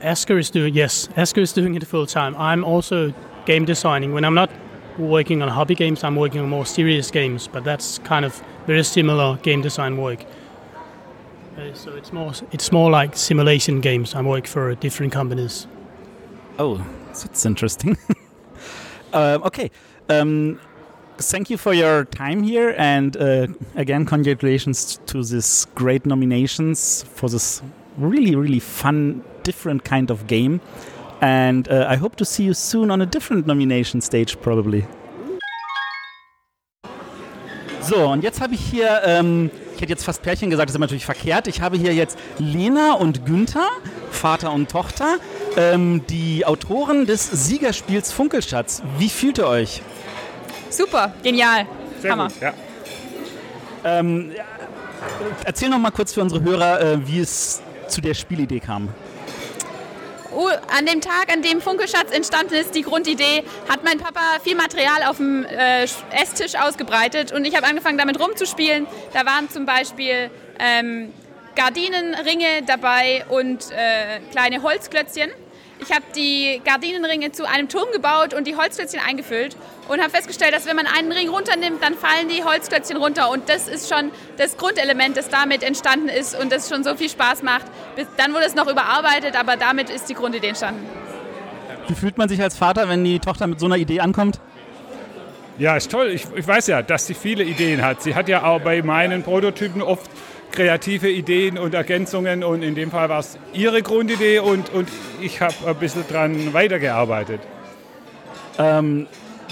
[0.00, 2.34] Asker is doing yes, Asker is doing it full time.
[2.36, 3.12] I'm also
[3.44, 4.14] game designing.
[4.14, 4.50] When I'm not
[4.98, 8.82] working on hobby games, I'm working on more serious games, but that's kind of very
[8.82, 10.24] similar game design work.
[11.56, 14.14] Uh, so it's more it's more like simulation games.
[14.14, 15.66] I work for different companies.
[16.58, 17.96] Oh, that's interesting.
[19.12, 19.70] um, okay.
[20.08, 20.60] Um,
[21.20, 27.28] thank you for your time here, and uh, again, congratulations to this great nominations for
[27.28, 27.62] this
[27.98, 30.60] really, really fun, different kind of game.
[31.20, 34.86] And uh, I hope to see you soon on a different nomination stage, probably.
[37.82, 40.80] So, und jetzt habe ich hier, ähm, ich hätte jetzt fast Pärchen gesagt, das ist
[40.80, 41.48] natürlich verkehrt.
[41.48, 43.68] Ich habe hier jetzt Lena und Günther,
[44.10, 45.16] Vater und Tochter,
[45.56, 48.82] ähm, die Autoren des Siegerspiels Funkelschatz.
[48.98, 49.82] Wie fühlt ihr euch?
[50.70, 51.66] Super, genial.
[52.08, 52.28] Hammer.
[52.40, 52.54] ja.
[53.84, 54.32] Ähm,
[55.44, 58.88] erzähl noch mal kurz für unsere Hörer, äh, wie es zu der Spielidee kam.
[60.32, 64.54] Oh, an dem Tag, an dem Funkelschatz entstanden ist, die Grundidee, hat mein Papa viel
[64.54, 68.86] Material auf dem äh, Esstisch ausgebreitet und ich habe angefangen damit rumzuspielen.
[69.12, 70.30] Da waren zum Beispiel
[70.60, 71.12] ähm,
[71.56, 75.30] Gardinenringe dabei und äh, kleine Holzklötzchen.
[75.82, 79.56] Ich habe die Gardinenringe zu einem Turm gebaut und die Holzklötzchen eingefüllt
[79.88, 83.30] und habe festgestellt, dass wenn man einen Ring runternimmt, dann fallen die Holzklötzchen runter.
[83.30, 87.08] Und das ist schon das Grundelement, das damit entstanden ist und das schon so viel
[87.08, 87.64] Spaß macht.
[87.96, 90.86] Bis, dann wurde es noch überarbeitet, aber damit ist die Grundidee entstanden.
[91.88, 94.38] Wie fühlt man sich als Vater, wenn die Tochter mit so einer Idee ankommt?
[95.58, 96.08] Ja, ist toll.
[96.08, 98.02] Ich, ich weiß ja, dass sie viele Ideen hat.
[98.02, 100.10] Sie hat ja auch bei meinen Prototypen oft
[100.52, 104.88] kreative Ideen und Ergänzungen und in dem Fall war es ihre Grundidee und, und
[105.20, 107.40] ich habe ein bisschen dran weitergearbeitet.
[108.58, 109.06] Ähm,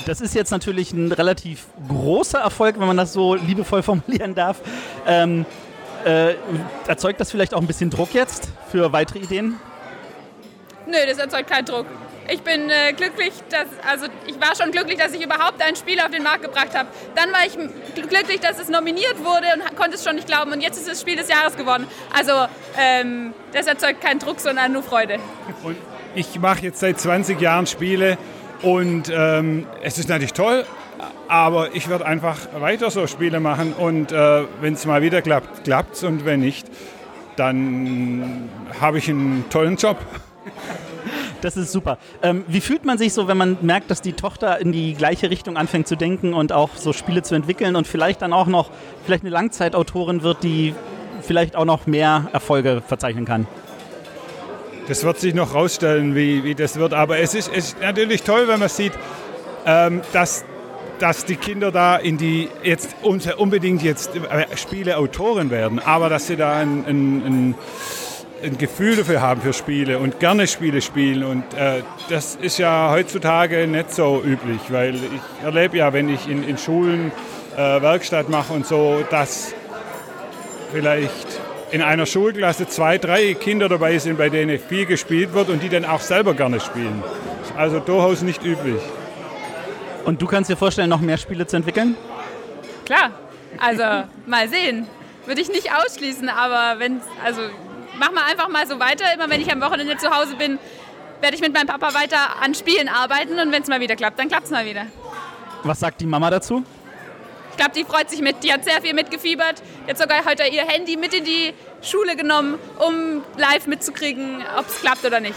[0.07, 4.61] das ist jetzt natürlich ein relativ großer Erfolg, wenn man das so liebevoll formulieren darf.
[5.07, 5.47] Ähm,
[6.05, 6.35] äh,
[6.87, 9.57] erzeugt das vielleicht auch ein bisschen Druck jetzt für weitere Ideen?
[10.87, 11.87] Nö, das erzeugt keinen Druck.
[12.31, 15.99] Ich bin äh, glücklich, dass, also ich war schon glücklich, dass ich überhaupt ein Spiel
[15.99, 16.89] auf den Markt gebracht habe.
[17.15, 17.55] Dann war ich
[17.95, 20.53] glücklich, dass es nominiert wurde und konnte es schon nicht glauben.
[20.53, 21.87] Und jetzt ist es Spiel des Jahres geworden.
[22.15, 22.33] Also
[22.79, 25.19] ähm, das erzeugt keinen Druck, sondern nur Freude.
[25.63, 25.77] Und
[26.15, 28.19] ich mache jetzt seit 20 Jahren Spiele
[28.61, 30.67] und ähm, es ist natürlich toll,
[31.29, 35.65] aber ich werde einfach weiter so Spiele machen und äh, wenn es mal wieder klappt,
[35.65, 36.67] klappt es und wenn nicht,
[37.37, 39.97] dann habe ich einen tollen Job.
[41.41, 41.99] Das ist super.
[42.23, 45.31] Ähm, wie fühlt man sich so, wenn man merkt, dass die Tochter in die gleiche
[45.31, 48.71] Richtung anfängt zu denken und auch so Spiele zu entwickeln und vielleicht dann auch noch
[49.05, 50.75] vielleicht eine Langzeitautorin wird, die
[51.23, 53.47] vielleicht auch noch mehr Erfolge verzeichnen kann?
[54.89, 56.95] Das wird sich noch rausstellen, wie, wie das wird.
[56.95, 58.93] Aber es ist, es ist natürlich toll, wenn man sieht,
[59.67, 60.45] ähm, dass
[60.99, 64.11] dass die Kinder da in die jetzt unbedingt jetzt
[64.57, 67.55] Spieleautoren werden, aber dass sie da ein, ein, ein
[68.43, 71.25] ein Gefühl dafür haben für Spiele und gerne Spiele spielen.
[71.25, 76.29] Und äh, das ist ja heutzutage nicht so üblich, weil ich erlebe ja, wenn ich
[76.29, 77.13] in, in Schulen
[77.57, 79.55] äh, Werkstatt mache und so, dass
[80.73, 85.63] vielleicht in einer Schulklasse zwei, drei Kinder dabei sind, bei denen viel gespielt wird und
[85.63, 87.03] die dann auch selber gerne spielen.
[87.57, 88.81] Also durchaus nicht üblich.
[90.05, 91.97] Und du kannst dir vorstellen, noch mehr Spiele zu entwickeln?
[92.87, 93.11] Klar,
[93.59, 93.83] also
[94.27, 94.87] mal sehen.
[95.27, 97.43] Würde ich nicht ausschließen, aber wenn, also
[97.99, 99.05] machen wir einfach mal so weiter.
[99.15, 100.59] Immer wenn ich am Wochenende zu Hause bin,
[101.21, 104.19] werde ich mit meinem Papa weiter an Spielen arbeiten und wenn es mal wieder klappt,
[104.19, 104.87] dann klappt es mal wieder.
[105.65, 106.65] Was sagt die Mama dazu?
[107.51, 108.45] Ich glaube, die freut sich mit.
[108.45, 109.63] Die hat sehr viel mitgefiebert.
[109.89, 114.81] Hat sogar heute ihr Handy mit in die Schule genommen, um live mitzukriegen, ob es
[114.81, 115.35] klappt oder nicht.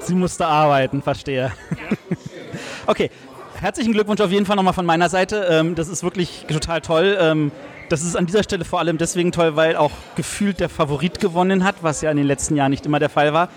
[0.00, 1.52] Sie musste arbeiten, verstehe.
[1.70, 2.16] Ja.
[2.86, 3.10] okay,
[3.60, 5.46] herzlichen Glückwunsch auf jeden Fall nochmal von meiner Seite.
[5.48, 7.16] Ähm, das ist wirklich total toll.
[7.88, 11.64] Das ist an dieser Stelle vor allem deswegen toll, weil auch gefühlt der Favorit gewonnen
[11.64, 13.48] hat, was ja in den letzten Jahren nicht immer der Fall war.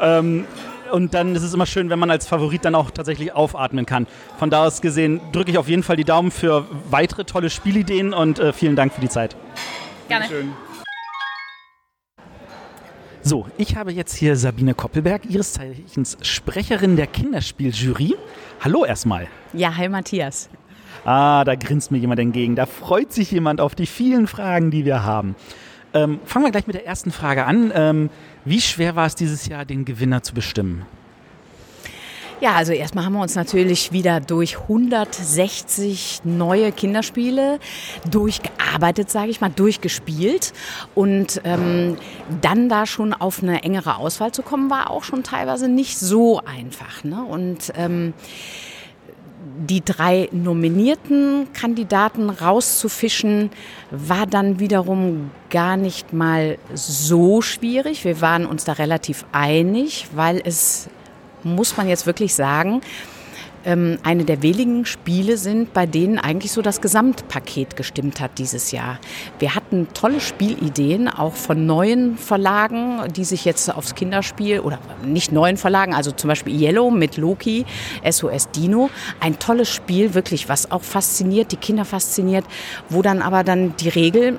[0.00, 0.46] Ähm,
[0.92, 4.06] und dann ist es immer schön, wenn man als Favorit dann auch tatsächlich aufatmen kann.
[4.38, 8.12] Von da aus gesehen drücke ich auf jeden Fall die Daumen für weitere tolle Spielideen
[8.12, 9.34] und äh, vielen Dank für die Zeit.
[10.08, 10.26] Gerne.
[10.28, 10.52] Schön.
[13.24, 18.16] So, ich habe jetzt hier Sabine Koppelberg, ihres Zeichens Sprecherin der Kinderspieljury.
[18.60, 19.28] Hallo erstmal.
[19.52, 20.48] Ja, hi Matthias.
[21.04, 22.54] Ah, da grinst mir jemand entgegen.
[22.54, 25.34] Da freut sich jemand auf die vielen Fragen, die wir haben.
[25.94, 27.72] Ähm, fangen wir gleich mit der ersten Frage an.
[27.74, 28.10] Ähm,
[28.44, 30.86] wie schwer war es dieses Jahr, den Gewinner zu bestimmen?
[32.42, 37.60] Ja, also erstmal haben wir uns natürlich wieder durch 160 neue Kinderspiele
[38.10, 40.52] durchgearbeitet, sage ich mal, durchgespielt.
[40.96, 41.96] Und ähm,
[42.40, 46.40] dann da schon auf eine engere Auswahl zu kommen, war auch schon teilweise nicht so
[46.40, 47.04] einfach.
[47.04, 47.22] Ne?
[47.22, 48.12] Und ähm,
[49.68, 53.50] die drei nominierten Kandidaten rauszufischen,
[53.90, 58.04] war dann wiederum gar nicht mal so schwierig.
[58.04, 60.88] Wir waren uns da relativ einig, weil es,
[61.42, 62.80] muss man jetzt wirklich sagen,
[63.64, 68.72] ähm, eine der wenigen Spiele sind, bei denen eigentlich so das Gesamtpaket gestimmt hat dieses
[68.72, 68.98] Jahr.
[69.38, 75.32] Wir hatten tolle Spielideen, auch von neuen Verlagen, die sich jetzt aufs Kinderspiel oder nicht
[75.32, 77.64] neuen Verlagen, also zum Beispiel Yellow mit Loki,
[78.08, 82.44] SOS Dino, ein tolles Spiel, wirklich, was auch fasziniert, die Kinder fasziniert,
[82.88, 84.38] wo dann aber dann die Regel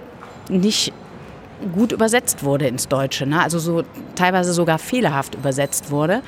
[0.50, 0.94] nicht
[1.72, 3.42] gut übersetzt wurde ins Deutsche, ne?
[3.42, 3.84] also so
[4.16, 6.22] teilweise sogar fehlerhaft übersetzt wurde.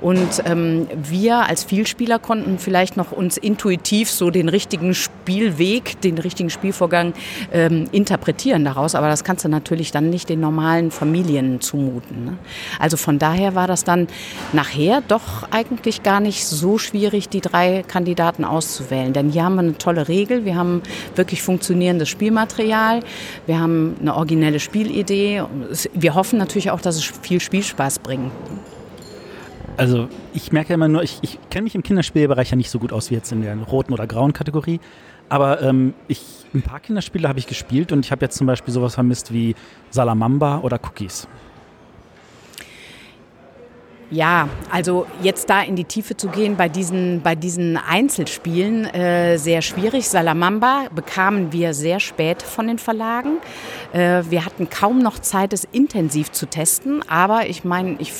[0.00, 6.18] Und ähm, wir als Vielspieler konnten vielleicht noch uns intuitiv so den richtigen Spielweg, den
[6.18, 7.12] richtigen Spielvorgang
[7.52, 12.24] ähm, interpretieren daraus, aber das kannst du natürlich dann nicht den normalen Familien zumuten.
[12.24, 12.38] Ne?
[12.78, 14.08] Also von daher war das dann
[14.52, 19.62] nachher doch eigentlich gar nicht so schwierig, die drei Kandidaten auszuwählen, denn hier haben wir
[19.62, 20.82] eine tolle Regel, wir haben
[21.16, 23.00] wirklich funktionierendes Spielmaterial,
[23.46, 25.42] wir haben eine originelle Spiel Spielidee.
[25.94, 28.30] Wir hoffen natürlich auch, dass es viel Spielspaß bringt.
[29.76, 32.92] Also ich merke immer nur, ich, ich kenne mich im Kinderspielbereich ja nicht so gut
[32.92, 34.80] aus wie jetzt in der roten oder grauen Kategorie.
[35.28, 36.22] Aber ähm, ich,
[36.54, 39.54] ein paar Kinderspiele habe ich gespielt und ich habe jetzt zum Beispiel sowas vermisst wie
[39.90, 41.28] Salamamba oder Cookies.
[44.10, 49.36] Ja, also jetzt da in die Tiefe zu gehen bei diesen, bei diesen Einzelspielen, äh,
[49.36, 50.08] sehr schwierig.
[50.08, 53.36] Salamamba bekamen wir sehr spät von den Verlagen.
[53.92, 57.06] Äh, wir hatten kaum noch Zeit, es intensiv zu testen.
[57.06, 58.14] Aber ich meine, ich,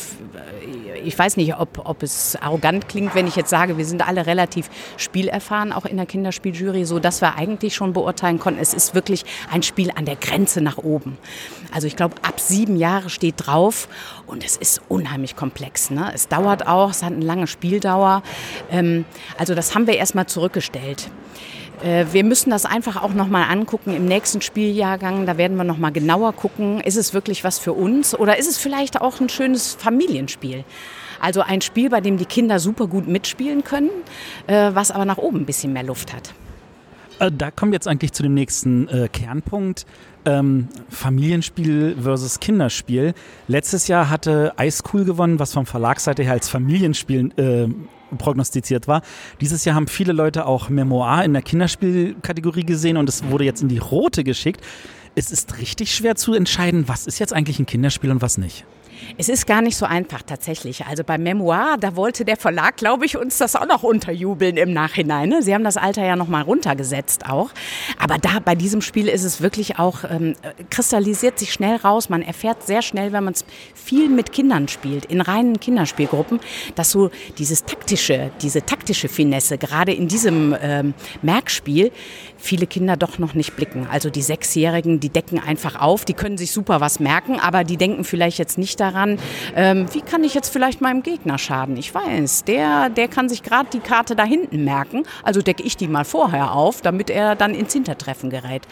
[1.04, 4.26] ich weiß nicht, ob, ob es arrogant klingt, wenn ich jetzt sage, wir sind alle
[4.26, 8.94] relativ spielerfahren, auch in der Kinderspieljury, so dass wir eigentlich schon beurteilen konnten, es ist
[8.94, 11.16] wirklich ein Spiel an der Grenze nach oben.
[11.72, 13.88] Also ich glaube, ab sieben Jahre steht drauf
[14.28, 15.90] und es ist unheimlich komplex.
[15.90, 16.10] Ne?
[16.14, 18.22] Es dauert auch, es hat eine lange Spieldauer.
[18.70, 19.04] Ähm,
[19.38, 21.10] also das haben wir erstmal zurückgestellt.
[21.82, 25.26] Äh, wir müssen das einfach auch nochmal angucken im nächsten Spieljahrgang.
[25.26, 28.58] Da werden wir nochmal genauer gucken, ist es wirklich was für uns oder ist es
[28.58, 30.64] vielleicht auch ein schönes Familienspiel?
[31.20, 33.90] Also ein Spiel, bei dem die Kinder super gut mitspielen können,
[34.46, 36.32] äh, was aber nach oben ein bisschen mehr Luft hat.
[37.18, 39.86] Äh, da kommen wir jetzt eigentlich zu dem nächsten äh, Kernpunkt.
[40.24, 43.14] Ähm, Familienspiel versus Kinderspiel.
[43.46, 47.68] Letztes Jahr hatte Ice Cool gewonnen, was vom Verlagsseite her als Familienspiel äh,
[48.16, 49.02] prognostiziert war.
[49.40, 53.62] Dieses Jahr haben viele Leute auch Memoir in der Kinderspielkategorie gesehen und es wurde jetzt
[53.62, 54.60] in die rote geschickt.
[55.14, 58.64] Es ist richtig schwer zu entscheiden, was ist jetzt eigentlich ein Kinderspiel und was nicht.
[59.16, 60.86] Es ist gar nicht so einfach tatsächlich.
[60.86, 64.72] Also beim Memoir, da wollte der Verlag, glaube ich, uns das auch noch unterjubeln im
[64.72, 65.28] Nachhinein.
[65.28, 65.42] Ne?
[65.42, 67.50] Sie haben das Alter ja noch mal runtergesetzt auch.
[67.98, 70.34] Aber da bei diesem Spiel ist es wirklich auch ähm,
[70.70, 72.08] kristallisiert sich schnell raus.
[72.08, 73.44] Man erfährt sehr schnell, wenn man es
[73.74, 76.40] viel mit Kindern spielt, in reinen Kinderspielgruppen,
[76.74, 81.92] dass so dieses taktische, diese taktische Finesse gerade in diesem ähm, Merkspiel
[82.38, 83.86] viele Kinder doch noch nicht blicken.
[83.90, 87.76] Also die Sechsjährigen, die decken einfach auf, die können sich super was merken, aber die
[87.76, 89.18] denken vielleicht jetzt nicht daran,
[89.54, 91.76] ähm, wie kann ich jetzt vielleicht meinem Gegner schaden?
[91.76, 95.76] Ich weiß, der, der kann sich gerade die Karte da hinten merken, also decke ich
[95.76, 98.62] die mal vorher auf, damit er dann ins Hintertreffen gerät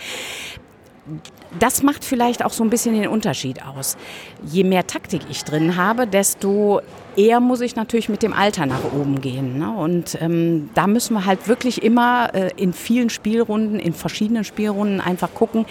[1.58, 3.96] das macht vielleicht auch so ein bisschen den Unterschied aus.
[4.44, 6.80] Je mehr Taktik ich drin habe, desto
[7.16, 9.58] eher muss ich natürlich mit dem Alter nach oben gehen.
[9.58, 9.70] Ne?
[9.70, 15.00] Und ähm, da müssen wir halt wirklich immer äh, in vielen Spielrunden, in verschiedenen Spielrunden
[15.00, 15.66] einfach gucken,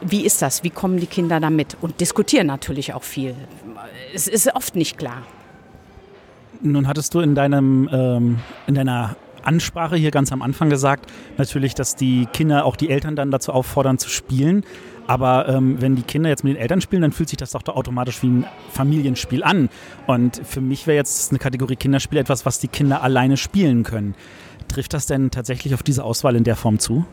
[0.00, 3.34] wie ist das, wie kommen die Kinder damit und diskutieren natürlich auch viel.
[4.14, 5.22] Es ist oft nicht klar.
[6.60, 9.16] Nun hattest du in deinem ähm, in deiner
[9.48, 13.52] Ansprache hier ganz am Anfang gesagt, natürlich, dass die Kinder auch die Eltern dann dazu
[13.52, 14.64] auffordern zu spielen.
[15.08, 17.66] Aber ähm, wenn die Kinder jetzt mit den Eltern spielen, dann fühlt sich das doch
[17.66, 19.70] automatisch wie ein Familienspiel an.
[20.06, 24.14] Und für mich wäre jetzt eine Kategorie Kinderspiel etwas, was die Kinder alleine spielen können.
[24.68, 27.06] Trifft das denn tatsächlich auf diese Auswahl in der Form zu?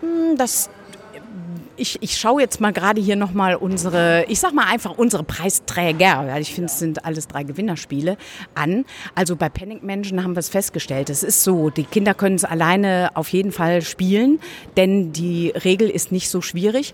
[0.00, 0.68] Hm, das
[1.80, 6.26] ich, ich schaue jetzt mal gerade hier nochmal unsere, ich sag mal einfach unsere Preisträger,
[6.26, 8.16] weil ich finde, es sind alles drei Gewinnerspiele,
[8.54, 8.84] an.
[9.14, 11.10] Also bei Panic Mansion haben wir es festgestellt.
[11.10, 14.40] Es ist so, die Kinder können es alleine auf jeden Fall spielen,
[14.76, 16.92] denn die Regel ist nicht so schwierig.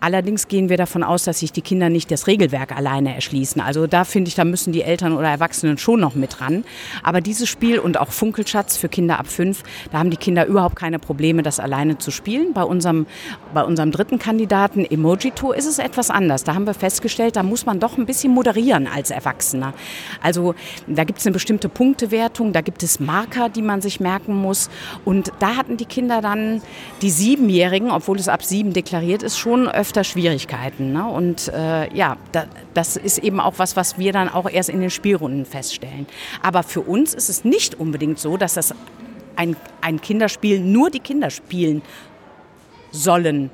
[0.00, 3.60] Allerdings gehen wir davon aus, dass sich die Kinder nicht das Regelwerk alleine erschließen.
[3.60, 6.64] Also da finde ich, da müssen die Eltern oder Erwachsenen schon noch mit ran.
[7.02, 10.76] Aber dieses Spiel und auch Funkelschatz für Kinder ab fünf, da haben die Kinder überhaupt
[10.76, 12.52] keine Probleme, das alleine zu spielen.
[12.52, 13.06] Bei unserem,
[13.52, 16.44] bei unserem dritten Kandidaten Emojito ist es etwas anders.
[16.44, 19.74] Da haben wir festgestellt, da muss man doch ein bisschen moderieren als Erwachsener.
[20.22, 20.54] Also
[20.86, 24.70] da gibt es eine bestimmte Punktewertung, da gibt es Marker, die man sich merken muss.
[25.04, 26.62] Und da hatten die Kinder dann,
[27.02, 30.92] die Siebenjährigen, obwohl es ab sieben deklariert ist, schon öfter öfter Schwierigkeiten.
[30.92, 31.08] Ne?
[31.08, 34.82] Und äh, ja, da, das ist eben auch was, was wir dann auch erst in
[34.82, 36.06] den Spielrunden feststellen.
[36.42, 38.74] Aber für uns ist es nicht unbedingt so, dass das
[39.36, 41.80] ein, ein Kinderspiel nur die Kinder spielen
[42.90, 43.50] sollen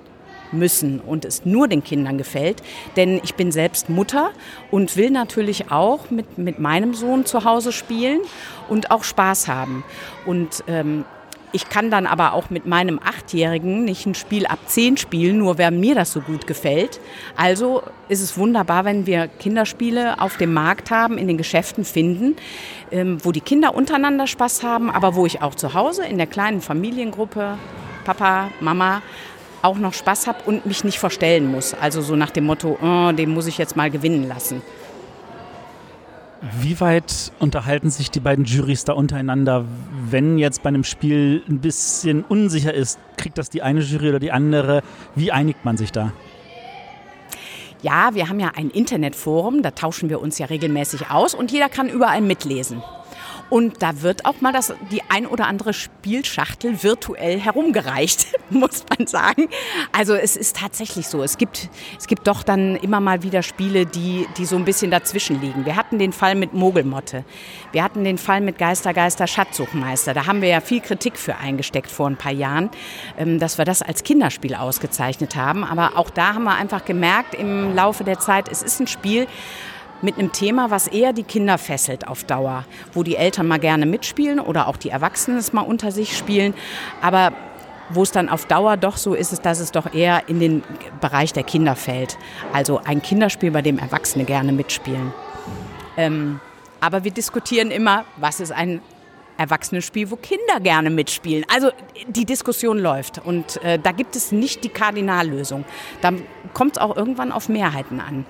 [0.51, 2.65] müssen und es nur den Kindern gefällt.
[2.97, 4.31] Denn ich bin selbst Mutter
[4.73, 8.23] und will natürlich auch mit, mit meinem Sohn zu Hause spielen
[8.69, 9.85] und auch Spaß haben.
[10.27, 11.05] Und ähm,
[11.55, 15.57] ich kann dann aber auch mit meinem Achtjährigen nicht ein Spiel ab zehn spielen, nur
[15.57, 17.01] wer mir das so gut gefällt.
[17.37, 22.35] Also ist es wunderbar, wenn wir Kinderspiele auf dem Markt haben, in den Geschäften finden,
[22.91, 26.27] ähm, wo die Kinder untereinander Spaß haben, aber wo ich auch zu Hause in der
[26.27, 27.57] kleinen Familiengruppe,
[28.05, 29.01] Papa, Mama,
[29.63, 31.73] auch noch Spaß habe und mich nicht verstellen muss.
[31.73, 34.61] Also so nach dem Motto, oh, den muss ich jetzt mal gewinnen lassen.
[36.53, 39.65] Wie weit unterhalten sich die beiden Jurys da untereinander,
[40.11, 42.99] wenn jetzt bei einem Spiel ein bisschen unsicher ist?
[43.17, 44.83] Kriegt das die eine Jury oder die andere?
[45.15, 46.13] Wie einigt man sich da?
[47.81, 51.71] Ja, wir haben ja ein Internetforum, da tauschen wir uns ja regelmäßig aus und jeder
[51.71, 52.83] kann überall mitlesen.
[53.51, 59.07] Und da wird auch mal das, die ein oder andere Spielschachtel virtuell herumgereicht, muss man
[59.07, 59.49] sagen.
[59.93, 61.23] Also es ist tatsächlich so.
[61.23, 61.69] Es gibt,
[61.99, 65.65] es gibt doch dann immer mal wieder Spiele, die, die so ein bisschen dazwischen liegen.
[65.65, 67.25] Wir hatten den Fall mit Mogelmotte.
[67.73, 70.15] Wir hatten den Fall mit Geister, Geister, Schatzsuchmeister.
[70.15, 72.71] Da haben wir ja viel Kritik für eingesteckt vor ein paar Jahren,
[73.19, 75.65] ähm, dass wir das als Kinderspiel ausgezeichnet haben.
[75.65, 79.27] Aber auch da haben wir einfach gemerkt im Laufe der Zeit, es ist ein Spiel,
[80.05, 83.87] mit einem Thema, was eher die Kinder fesselt auf Dauer, wo die Eltern mal gerne
[83.87, 86.55] mitspielen oder auch die Erwachsenen es mal unter sich spielen,
[87.01, 87.33] aber
[87.91, 90.63] wo es dann auf Dauer doch so ist, dass es doch eher in den
[91.01, 92.17] Bereich der Kinder fällt.
[92.53, 95.13] Also ein Kinderspiel, bei dem Erwachsene gerne mitspielen.
[95.97, 96.41] Ähm,
[96.81, 98.81] aber wir diskutieren immer, was ist ein
[99.37, 101.45] Erwachsenenspiel, wo Kinder gerne mitspielen.
[101.53, 101.71] Also
[102.09, 105.65] die Diskussion läuft und äh, da gibt es nicht die Kardinallösung.
[106.01, 106.13] Da
[106.53, 108.25] kommt es auch irgendwann auf Mehrheiten an.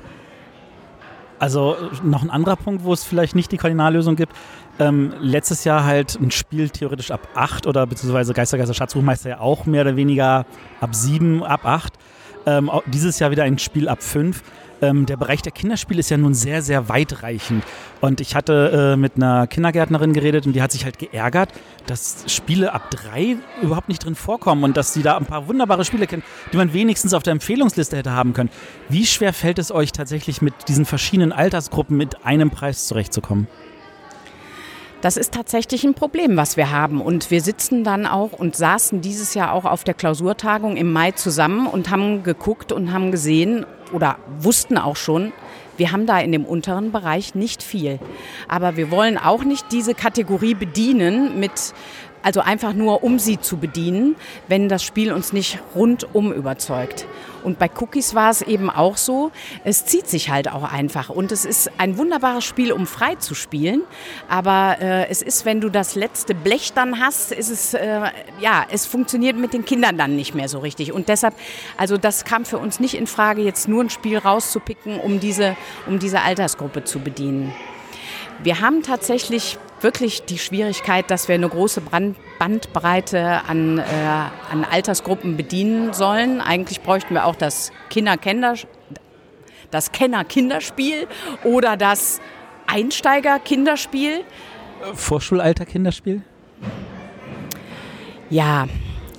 [1.45, 4.33] Also noch ein anderer Punkt, wo es vielleicht nicht die Kardinallösung gibt.
[4.79, 9.41] Ähm, letztes Jahr halt ein Spiel theoretisch ab 8 oder beziehungsweise Geister, Geister, Schatzbuchmeister ja
[9.41, 10.47] auch mehr oder weniger
[10.81, 11.93] ab 7, ab 8.
[12.47, 14.43] Ähm, dieses Jahr wieder ein Spiel ab 5
[14.83, 17.65] ähm, der Bereich der Kinderspiele ist ja nun sehr, sehr weitreichend.
[18.01, 21.51] Und ich hatte äh, mit einer Kindergärtnerin geredet und die hat sich halt geärgert,
[21.87, 25.85] dass Spiele ab drei überhaupt nicht drin vorkommen und dass sie da ein paar wunderbare
[25.85, 26.23] Spiele kennen,
[26.53, 28.51] die man wenigstens auf der Empfehlungsliste hätte haben können.
[28.89, 33.47] Wie schwer fällt es euch tatsächlich mit diesen verschiedenen Altersgruppen mit einem Preis zurechtzukommen?
[35.05, 37.03] Das ist tatsächlich ein Problem, was wir haben.
[37.03, 41.11] Und wir sitzen dann auch und saßen dieses Jahr auch auf der Klausurtagung im Mai
[41.11, 45.33] zusammen und haben geguckt und haben gesehen, oder wussten auch schon,
[45.77, 47.99] wir haben da in dem unteren Bereich nicht viel.
[48.49, 51.75] Aber wir wollen auch nicht diese Kategorie bedienen mit
[52.25, 54.17] also einfach nur, um sie zu bedienen,
[54.49, 57.07] wenn das Spiel uns nicht rundum überzeugt.
[57.43, 59.31] Und bei Cookies war es eben auch so,
[59.63, 61.11] es zieht sich halt auch einfach.
[61.11, 63.83] Und es ist ein wunderbares Spiel, um frei zu spielen.
[64.27, 68.01] Aber äh, es ist, wenn du das letzte Blech dann hast, ist es, äh,
[68.41, 70.93] ja, es funktioniert mit den Kindern dann nicht mehr so richtig.
[70.93, 71.35] Und deshalb,
[71.77, 75.55] also das kam für uns nicht in Frage, jetzt nur ein Spiel rauszupicken, um diese,
[75.87, 77.53] um diese Altersgruppe zu bedienen.
[78.45, 81.81] Wir haben tatsächlich wirklich die Schwierigkeit, dass wir eine große
[82.39, 83.83] Bandbreite an, äh,
[84.53, 86.43] an Altersgruppen bedienen sollen.
[86.43, 88.57] Eigentlich bräuchten wir auch das Kinder-Kinder,
[89.71, 91.09] das Kenner-Kinderspiel
[91.43, 92.21] oder das
[92.67, 94.25] Einsteiger-Kinderspiel.
[94.93, 96.21] Vorschulalter-Kinderspiel?
[98.29, 98.69] Ja,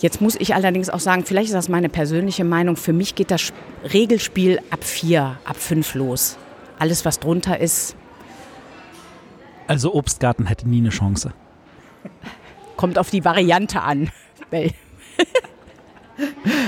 [0.02, 3.32] jetzt muss ich allerdings auch sagen, vielleicht ist das meine persönliche Meinung, für mich geht
[3.32, 3.54] das
[3.92, 6.38] Regelspiel ab vier, ab fünf los.
[6.78, 7.96] Alles, was drunter ist,
[9.68, 11.34] also Obstgarten hätte nie eine Chance.
[12.78, 14.12] Kommt auf die Variante an.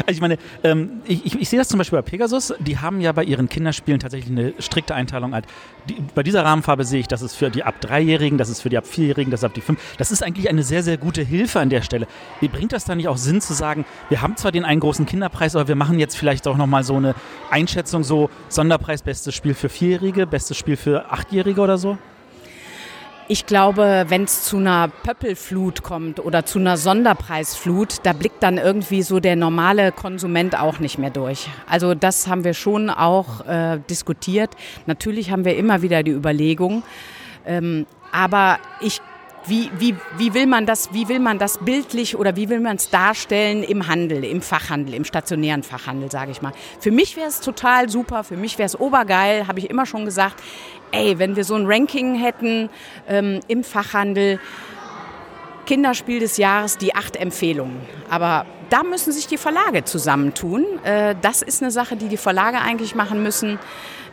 [0.05, 2.53] Also ich meine, ähm, ich, ich, ich, sehe das zum Beispiel bei Pegasus.
[2.59, 5.33] Die haben ja bei ihren Kinderspielen tatsächlich eine strikte Einteilung.
[5.33, 5.45] Halt.
[5.89, 8.69] Die, bei dieser Rahmenfarbe sehe ich, das ist für die ab Dreijährigen, das ist für
[8.69, 9.79] die ab Vierjährigen, das ist ab die Fünf.
[9.97, 12.07] Das ist eigentlich eine sehr, sehr gute Hilfe an der Stelle.
[12.41, 15.05] Wie bringt das da nicht auch Sinn zu sagen, wir haben zwar den einen großen
[15.05, 17.15] Kinderpreis, aber wir machen jetzt vielleicht auch nochmal so eine
[17.49, 21.97] Einschätzung, so Sonderpreis, bestes Spiel für Vierjährige, bestes Spiel für Achtjährige oder so?
[23.30, 28.57] Ich glaube, wenn es zu einer Pöppelflut kommt oder zu einer Sonderpreisflut, da blickt dann
[28.57, 31.49] irgendwie so der normale Konsument auch nicht mehr durch.
[31.69, 34.51] Also das haben wir schon auch äh, diskutiert.
[34.86, 36.84] Natürlich haben wir immer wieder die Überlegung,
[37.45, 39.01] ähm, aber ich
[39.47, 42.75] wie, wie, wie, will man das, wie will man das bildlich oder wie will man
[42.77, 46.53] es darstellen im Handel, im Fachhandel, im stationären Fachhandel, sage ich mal.
[46.79, 50.05] Für mich wäre es total super, für mich wäre es obergeil, habe ich immer schon
[50.05, 50.41] gesagt
[50.91, 52.69] ey, wenn wir so ein Ranking hätten
[53.07, 54.39] ähm, im Fachhandel,
[55.65, 57.81] Kinderspiel des Jahres, die acht Empfehlungen.
[58.09, 60.65] Aber da müssen sich die Verlage zusammentun.
[60.83, 63.59] Äh, das ist eine Sache, die die Verlage eigentlich machen müssen.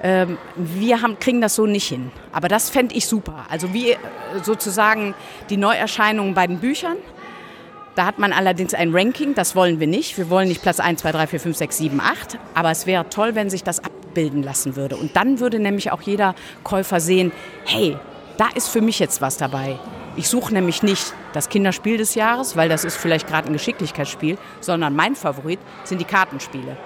[0.05, 2.13] Ähm, wir haben, kriegen das so nicht hin.
[2.31, 3.47] Aber das fände ich super.
[3.51, 3.97] Also wie äh,
[4.45, 5.15] sozusagen
[5.51, 6.99] die Neuerscheinungen bei den Büchern.
[7.97, 10.17] Da hat man allerdings ein Ranking, das wollen wir nicht.
[10.19, 12.39] Wir wollen nicht Platz 1, 2, 3, 4, 5, 6, 7, 8.
[12.55, 14.97] Aber es wäre toll, wenn sich das ab abbilden lassen würde.
[14.97, 17.33] Und dann würde nämlich auch jeder Käufer sehen,
[17.67, 17.97] hey,
[18.37, 19.77] da ist für mich jetzt was dabei.
[20.17, 24.39] Ich suche nämlich nicht das Kinderspiel des Jahres, weil das ist vielleicht gerade ein Geschicklichkeitsspiel,
[24.61, 26.77] sondern mein Favorit sind die Kartenspiele.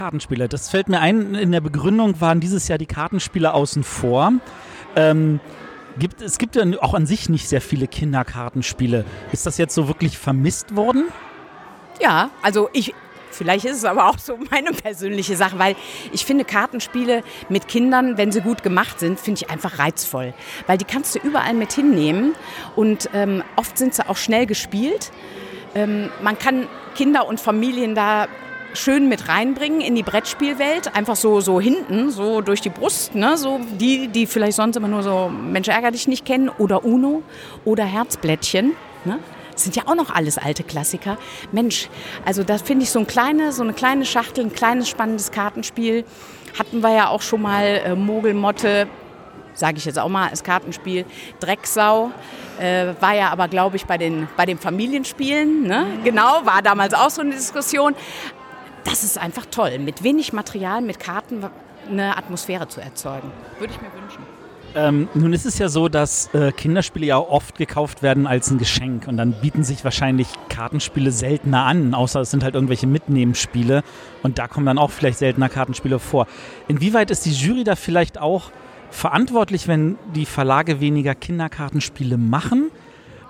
[0.00, 4.32] Kartenspiele, das fällt mir ein, in der Begründung waren dieses Jahr die Kartenspiele außen vor.
[4.96, 5.40] Ähm,
[5.98, 9.04] gibt, es gibt ja auch an sich nicht sehr viele Kinderkartenspiele.
[9.30, 11.08] Ist das jetzt so wirklich vermisst worden?
[12.00, 12.94] Ja, also ich,
[13.30, 15.76] Vielleicht ist es aber auch so meine persönliche Sache, weil
[16.12, 20.32] ich finde Kartenspiele mit Kindern, wenn sie gut gemacht sind, finde ich einfach reizvoll.
[20.66, 22.34] Weil die kannst du überall mit hinnehmen
[22.74, 25.12] und ähm, oft sind sie auch schnell gespielt.
[25.74, 28.26] Ähm, man kann Kinder und Familien da
[28.74, 33.36] schön mit reinbringen in die Brettspielwelt, einfach so, so hinten, so durch die Brust, ne?
[33.36, 37.22] so die, die vielleicht sonst immer nur so Mensch ärger dich nicht kennen oder Uno
[37.64, 38.72] oder Herzblättchen.
[39.04, 39.18] Ne?
[39.52, 41.18] Das sind ja auch noch alles alte Klassiker.
[41.52, 41.88] Mensch,
[42.24, 46.04] also da finde ich so, ein kleine, so eine kleine Schachtel, ein kleines spannendes Kartenspiel.
[46.58, 48.88] Hatten wir ja auch schon mal äh, Mogelmotte,
[49.54, 51.04] sage ich jetzt auch mal als Kartenspiel.
[51.40, 52.10] Drecksau
[52.58, 55.64] äh, war ja aber, glaube ich, bei den, bei den Familienspielen.
[55.64, 55.86] Ne?
[56.04, 57.94] Genau, war damals auch so eine Diskussion.
[58.84, 61.44] Das ist einfach toll, mit wenig Material, mit Karten
[61.88, 63.30] eine Atmosphäre zu erzeugen.
[63.58, 64.22] Würde ich mir wünschen.
[64.74, 68.58] Ähm, nun ist es ja so, dass äh, Kinderspiele ja oft gekauft werden als ein
[68.58, 73.82] Geschenk und dann bieten sich wahrscheinlich Kartenspiele seltener an, außer es sind halt irgendwelche Mitnehmensspiele
[74.22, 76.28] und da kommen dann auch vielleicht seltener Kartenspiele vor.
[76.68, 78.52] Inwieweit ist die Jury da vielleicht auch
[78.90, 82.70] verantwortlich, wenn die Verlage weniger Kinderkartenspiele machen?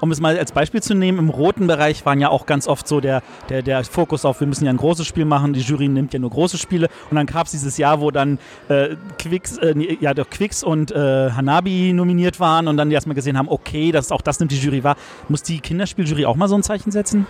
[0.00, 2.88] Um es mal als Beispiel zu nehmen, im roten Bereich waren ja auch ganz oft
[2.88, 5.88] so der, der, der Fokus auf, wir müssen ja ein großes Spiel machen, die Jury
[5.88, 6.88] nimmt ja nur große Spiele.
[7.10, 8.38] Und dann gab es dieses Jahr, wo dann
[8.68, 13.38] äh, Quicks, äh, ja, doch Quicks und äh, Hanabi nominiert waren und dann erstmal gesehen
[13.38, 14.96] haben, okay, das, auch das nimmt die Jury wahr.
[15.28, 17.26] Muss die Kinderspieljury auch mal so ein Zeichen setzen?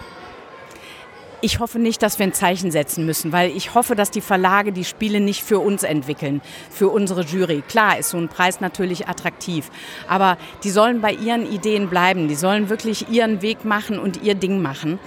[1.43, 4.72] Ich hoffe nicht, dass wir ein Zeichen setzen müssen, weil ich hoffe, dass die Verlage
[4.72, 7.62] die Spiele nicht für uns entwickeln, für unsere Jury.
[7.66, 9.70] Klar ist so ein Preis natürlich attraktiv,
[10.07, 14.34] aber die sollen bei ihren Ideen bleiben, die sollen wirklich ihren Weg machen und ihr
[14.34, 14.99] Ding machen.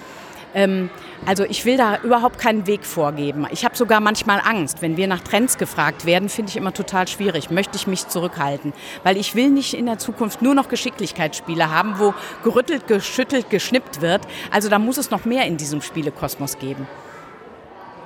[0.54, 0.90] Ähm,
[1.26, 3.48] also ich will da überhaupt keinen Weg vorgeben.
[3.52, 4.82] Ich habe sogar manchmal Angst.
[4.82, 7.50] Wenn wir nach Trends gefragt werden, finde ich immer total schwierig.
[7.50, 8.74] Möchte ich mich zurückhalten.
[9.04, 14.02] Weil ich will nicht in der Zukunft nur noch Geschicklichkeitsspiele haben, wo gerüttelt, geschüttelt, geschnippt
[14.02, 14.22] wird.
[14.52, 16.88] Also da muss es noch mehr in diesem Spielekosmos geben.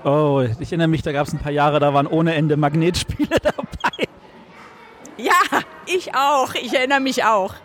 [0.03, 3.37] Oh, ich erinnere mich, da gab es ein paar Jahre, da waren ohne Ende Magnetspiele
[3.41, 4.07] dabei.
[5.17, 6.53] Ja, ich auch.
[6.53, 7.55] Ich erinnere mich auch.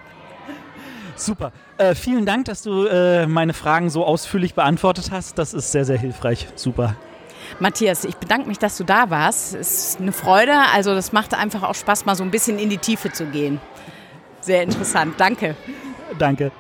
[1.17, 1.53] Super.
[1.79, 5.39] Äh, vielen Dank, dass du äh, meine Fragen so ausführlich beantwortet hast.
[5.39, 6.49] Das ist sehr, sehr hilfreich.
[6.55, 6.97] Super.
[7.59, 9.55] Matthias, ich bedanke mich, dass du da warst.
[9.55, 10.55] Es ist eine Freude.
[10.75, 13.61] Also das macht einfach auch Spaß, mal so ein bisschen in die Tiefe zu gehen.
[14.41, 15.15] Sehr interessant.
[15.19, 15.55] Danke.
[16.19, 16.51] Danke.